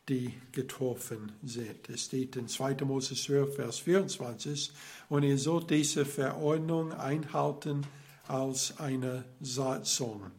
die 0.10 0.34
getroffen 0.52 1.32
sind. 1.44 1.88
Es 1.88 2.06
steht 2.06 2.36
in 2.36 2.48
2. 2.48 2.84
Mose 2.84 3.16
12, 3.16 3.56
Vers 3.56 3.80
24, 3.80 4.72
und 5.08 5.24
ihr 5.24 5.38
sollt 5.38 5.70
diese 5.70 6.04
Verordnung 6.06 6.92
einhalten 6.94 7.86
als 8.28 8.78
eine 8.80 9.24
Satzung, 9.40 10.32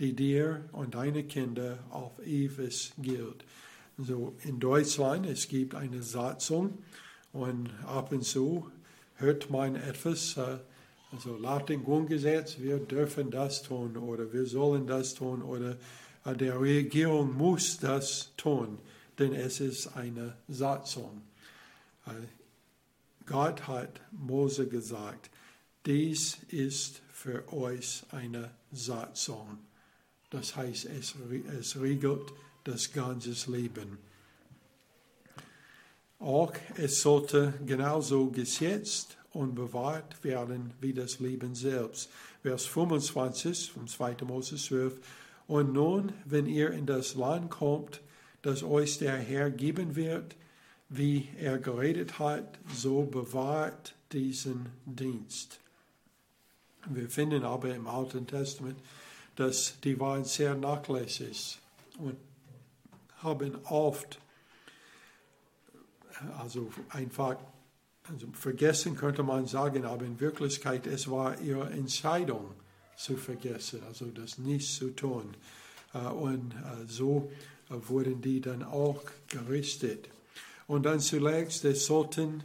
die 0.00 0.14
dir 0.14 0.68
und 0.72 0.94
deine 0.94 1.24
Kinder 1.24 1.78
auf 1.90 2.12
ewig 2.26 2.92
gilt. 2.98 3.44
Also 3.98 4.34
in 4.44 4.58
Deutschland, 4.58 5.26
es 5.26 5.48
gibt 5.48 5.74
eine 5.74 6.02
Satzung 6.02 6.78
und 7.32 7.70
ab 7.86 8.12
und 8.12 8.24
zu 8.24 8.70
hört 9.16 9.50
man 9.50 9.76
etwas, 9.76 10.36
äh, 10.36 10.58
also 11.12 11.36
laut 11.36 11.68
dem 11.68 11.84
Grundgesetz, 11.84 12.58
wir 12.58 12.78
dürfen 12.78 13.30
das 13.30 13.62
tun 13.62 13.96
oder 13.96 14.32
wir 14.32 14.46
sollen 14.46 14.86
das 14.86 15.14
tun 15.14 15.42
oder 15.42 15.76
äh, 16.24 16.34
der 16.34 16.60
Regierung 16.60 17.36
muss 17.36 17.78
das 17.78 18.32
tun, 18.36 18.78
denn 19.18 19.34
es 19.34 19.60
ist 19.60 19.96
eine 19.96 20.36
Satzung. 20.48 21.22
Äh, 22.06 22.10
Gott 23.26 23.68
hat 23.68 24.00
Mose 24.10 24.66
gesagt, 24.66 25.30
dies 25.86 26.38
ist 26.48 27.02
für 27.12 27.52
euch 27.52 28.04
eine 28.10 28.50
Satzung. 28.72 29.58
Das 30.30 30.56
heißt, 30.56 30.86
es, 30.86 31.14
es 31.58 31.80
regelt 31.80 32.32
das 32.64 32.92
ganze 32.92 33.50
Leben. 33.50 33.98
Auch 36.18 36.52
es 36.76 37.02
sollte 37.02 37.54
genauso 37.66 38.30
gesetzt 38.30 39.16
und 39.32 39.54
bewahrt 39.54 40.22
werden 40.22 40.72
wie 40.80 40.92
das 40.92 41.18
Leben 41.18 41.54
selbst. 41.54 42.10
Vers 42.42 42.66
25 42.66 43.72
vom 43.72 43.88
2. 43.88 44.16
Mose 44.24 44.56
12. 44.56 45.00
Und 45.48 45.72
nun, 45.72 46.12
wenn 46.24 46.46
ihr 46.46 46.70
in 46.70 46.86
das 46.86 47.14
Land 47.14 47.50
kommt, 47.50 48.00
das 48.42 48.62
euch 48.62 48.98
der 48.98 49.16
Herr 49.16 49.50
geben 49.50 49.96
wird, 49.96 50.36
wie 50.88 51.28
er 51.40 51.58
geredet 51.58 52.18
hat, 52.18 52.58
so 52.72 53.02
bewahrt 53.02 53.94
diesen 54.12 54.66
Dienst. 54.84 55.58
Wir 56.86 57.08
finden 57.08 57.44
aber 57.44 57.74
im 57.74 57.86
Alten 57.86 58.26
Testament, 58.26 58.78
dass 59.36 59.80
die 59.82 59.98
waren 59.98 60.24
sehr 60.24 60.54
nachlässig 60.54 61.58
und 61.98 62.16
haben 63.22 63.56
oft, 63.64 64.20
also 66.38 66.70
einfach, 66.90 67.36
also 68.08 68.26
vergessen 68.32 68.96
könnte 68.96 69.22
man 69.22 69.46
sagen, 69.46 69.84
aber 69.84 70.04
in 70.04 70.20
Wirklichkeit, 70.20 70.86
es 70.86 71.10
war 71.10 71.40
ihre 71.40 71.70
Entscheidung 71.70 72.54
zu 72.96 73.16
vergessen, 73.16 73.82
also 73.86 74.06
das 74.06 74.38
nicht 74.38 74.74
zu 74.74 74.90
tun. 74.90 75.34
Äh, 75.94 75.98
und 75.98 76.52
äh, 76.52 76.86
so 76.86 77.30
wurden 77.68 78.20
die 78.20 78.40
dann 78.40 78.62
auch 78.62 79.02
gerichtet. 79.28 80.08
Und 80.66 80.84
dann 80.84 81.00
zuletzt, 81.00 81.64
es 81.64 81.86
sollten 81.86 82.44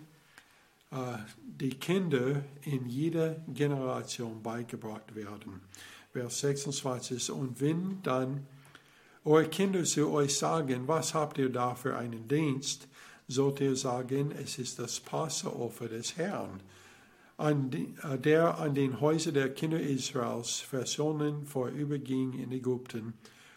äh, 0.91 1.17
die 1.41 1.71
Kinder 1.71 2.43
in 2.63 2.87
jeder 2.87 3.35
Generation 3.47 4.41
beigebracht 4.41 5.15
werden. 5.15 5.61
Vers 6.13 6.39
26. 6.39 7.31
Und 7.31 7.59
wenn 7.61 8.01
dann 8.03 8.47
eure 9.27 9.49
Kinder 9.49 9.83
zu 9.83 10.09
euch 10.09 10.37
sagen, 10.37 10.87
was 10.87 11.13
habt 11.13 11.37
ihr 11.37 11.49
da 11.49 11.75
für 11.75 11.97
einen 11.97 12.29
Dienst, 12.29 12.87
sollt 13.27 13.59
ihr 13.59 13.75
sagen, 13.75 14.31
es 14.31 14.57
ist 14.57 14.79
das 14.79 15.01
Passaopfer 15.01 15.89
des 15.89 16.15
Herrn, 16.15 16.61
an 17.35 17.69
die, 17.69 17.93
äh, 18.03 18.17
der 18.17 18.57
an 18.57 18.73
den 18.73 19.01
Häusern 19.01 19.33
der 19.33 19.53
Kinder 19.53 19.81
Israels 19.81 20.61
versonnen 20.61 21.45
vorüberging 21.45 22.39
in 22.39 22.53
Ägypten, 22.53 23.15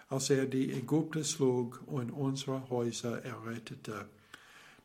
als 0.09 0.31
er 0.31 0.47
die 0.47 0.73
Ägypter 0.73 1.23
schlug 1.23 1.81
und 1.87 2.11
unsere 2.11 2.69
Häuser 2.69 3.25
errettete. 3.25 4.07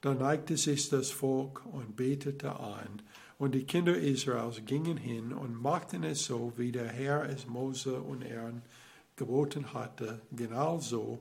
Da 0.01 0.13
neigte 0.13 0.55
sich 0.55 0.87
das 0.89 1.09
Volk 1.09 1.65
und 1.65 1.95
betete 1.95 2.59
an, 2.59 3.01
und 3.39 3.55
die 3.55 3.63
Kinder 3.63 3.97
Israels 3.97 4.61
gingen 4.67 4.97
hin 4.97 5.33
und 5.33 5.59
machten 5.59 6.03
es 6.03 6.25
so, 6.25 6.53
wie 6.57 6.71
der 6.71 6.87
Herr 6.87 7.27
es 7.27 7.47
Mose 7.47 7.99
und 7.99 8.23
Aaron 8.23 8.61
geboten 9.15 9.73
hatte, 9.73 10.21
genauso 10.32 11.19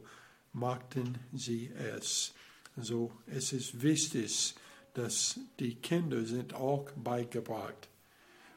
machten 0.53 1.19
sie 1.33 1.71
es. 1.97 2.35
Also 2.77 3.13
es 3.27 3.53
ist 3.53 3.83
wichtig, 3.83 4.55
dass 4.95 5.39
die 5.59 5.75
Kinder 5.75 6.25
sind 6.25 6.55
auch 6.55 6.91
beigebracht. 6.93 7.89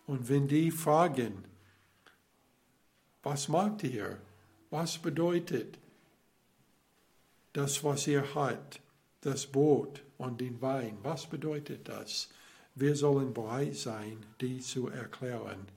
Und 0.06 0.30
wenn 0.30 0.48
die 0.48 0.72
fragen, 0.72 1.44
was 3.24 3.48
macht 3.48 3.84
ihr? 3.84 4.18
Was 4.70 4.98
bedeutet 4.98 5.78
das, 7.54 7.84
was 7.84 8.08
ihr 8.08 8.36
habt, 8.36 8.80
das 9.22 9.46
Brot 9.48 10.04
und 10.18 10.40
den 10.40 10.62
Wein? 10.62 10.98
Was 11.02 11.26
bedeutet 11.26 11.88
das? 11.90 12.30
Wir 12.76 12.96
sollen 12.96 13.34
bereit 13.34 13.76
sein, 13.76 14.26
die 14.40 14.60
zu 14.60 14.88
erklären, 14.88 15.68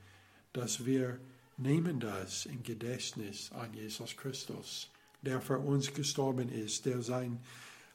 dass 0.53 0.85
wir 0.85 1.19
nehmen 1.61 2.01
das 2.01 2.47
in 2.47 2.63
Gedächtnis 2.63 3.51
an 3.53 3.73
Jesus 3.75 4.17
Christus, 4.17 4.91
der 5.23 5.41
für 5.41 5.59
uns 5.59 5.93
gestorben 5.93 6.49
ist, 6.49 6.87
der 6.87 7.03
sein 7.03 7.41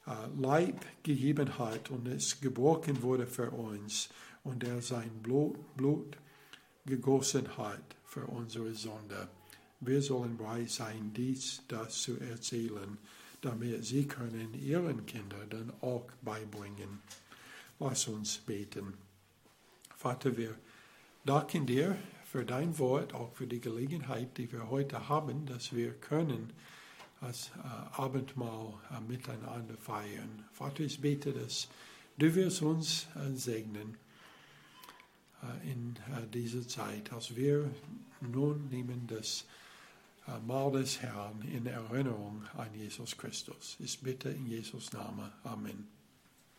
äh, 0.06 0.10
Leib 0.38 0.84
gegeben 1.02 1.58
hat 1.58 1.90
und 1.90 2.06
es 2.06 2.40
gebrochen 2.40 3.02
wurde 3.02 3.26
für 3.26 3.50
uns 3.50 4.08
und 4.44 4.62
der 4.62 4.80
sein 4.80 5.10
Blut, 5.22 5.76
Blut 5.76 6.16
gegossen 6.86 7.56
hat 7.56 7.96
für 8.04 8.26
unsere 8.26 8.72
Sünde. 8.74 9.28
Wir 9.80 10.00
sollen 10.00 10.36
bereit 10.36 10.70
sein, 10.70 11.12
dies, 11.14 11.62
das 11.68 12.02
zu 12.02 12.18
erzählen, 12.20 12.96
damit 13.42 13.84
sie 13.84 14.06
können 14.06 14.54
ihren 14.54 15.04
Kindern 15.04 15.50
dann 15.50 15.72
auch 15.80 16.06
beibringen. 16.22 17.02
Lass 17.78 18.08
uns 18.08 18.38
beten. 18.38 18.94
Vater, 19.96 20.36
wir 20.36 20.54
danken 21.24 21.66
dir 21.66 21.96
für 22.36 22.44
dein 22.44 22.78
Wort, 22.78 23.14
auch 23.14 23.32
für 23.32 23.46
die 23.46 23.62
Gelegenheit, 23.62 24.36
die 24.36 24.52
wir 24.52 24.68
heute 24.68 25.08
haben, 25.08 25.46
dass 25.46 25.74
wir 25.74 25.94
können 25.94 26.52
das 27.22 27.50
äh, 27.56 27.98
Abendmahl 27.98 28.74
äh, 28.90 29.00
miteinander 29.00 29.74
feiern. 29.78 30.44
Vater, 30.52 30.80
ich 30.80 31.00
bete, 31.00 31.32
dass 31.32 31.66
du 32.18 32.34
wirst 32.34 32.60
uns 32.60 33.06
äh, 33.16 33.34
segnen 33.34 33.96
in 35.64 35.96
dieser 36.32 36.66
Zeit, 36.66 37.12
als 37.12 37.36
wir 37.36 37.70
nun 38.20 38.68
nehmen 38.68 39.06
das 39.06 39.46
Mahl 40.46 40.72
des 40.72 41.00
Herrn 41.00 41.40
in 41.42 41.66
Erinnerung 41.66 42.42
an 42.56 42.74
Jesus 42.74 43.16
Christus. 43.16 43.76
Ich 43.78 44.00
bitte 44.00 44.30
in 44.30 44.46
Jesus 44.46 44.92
Namen. 44.92 45.30
Amen. 45.44 45.95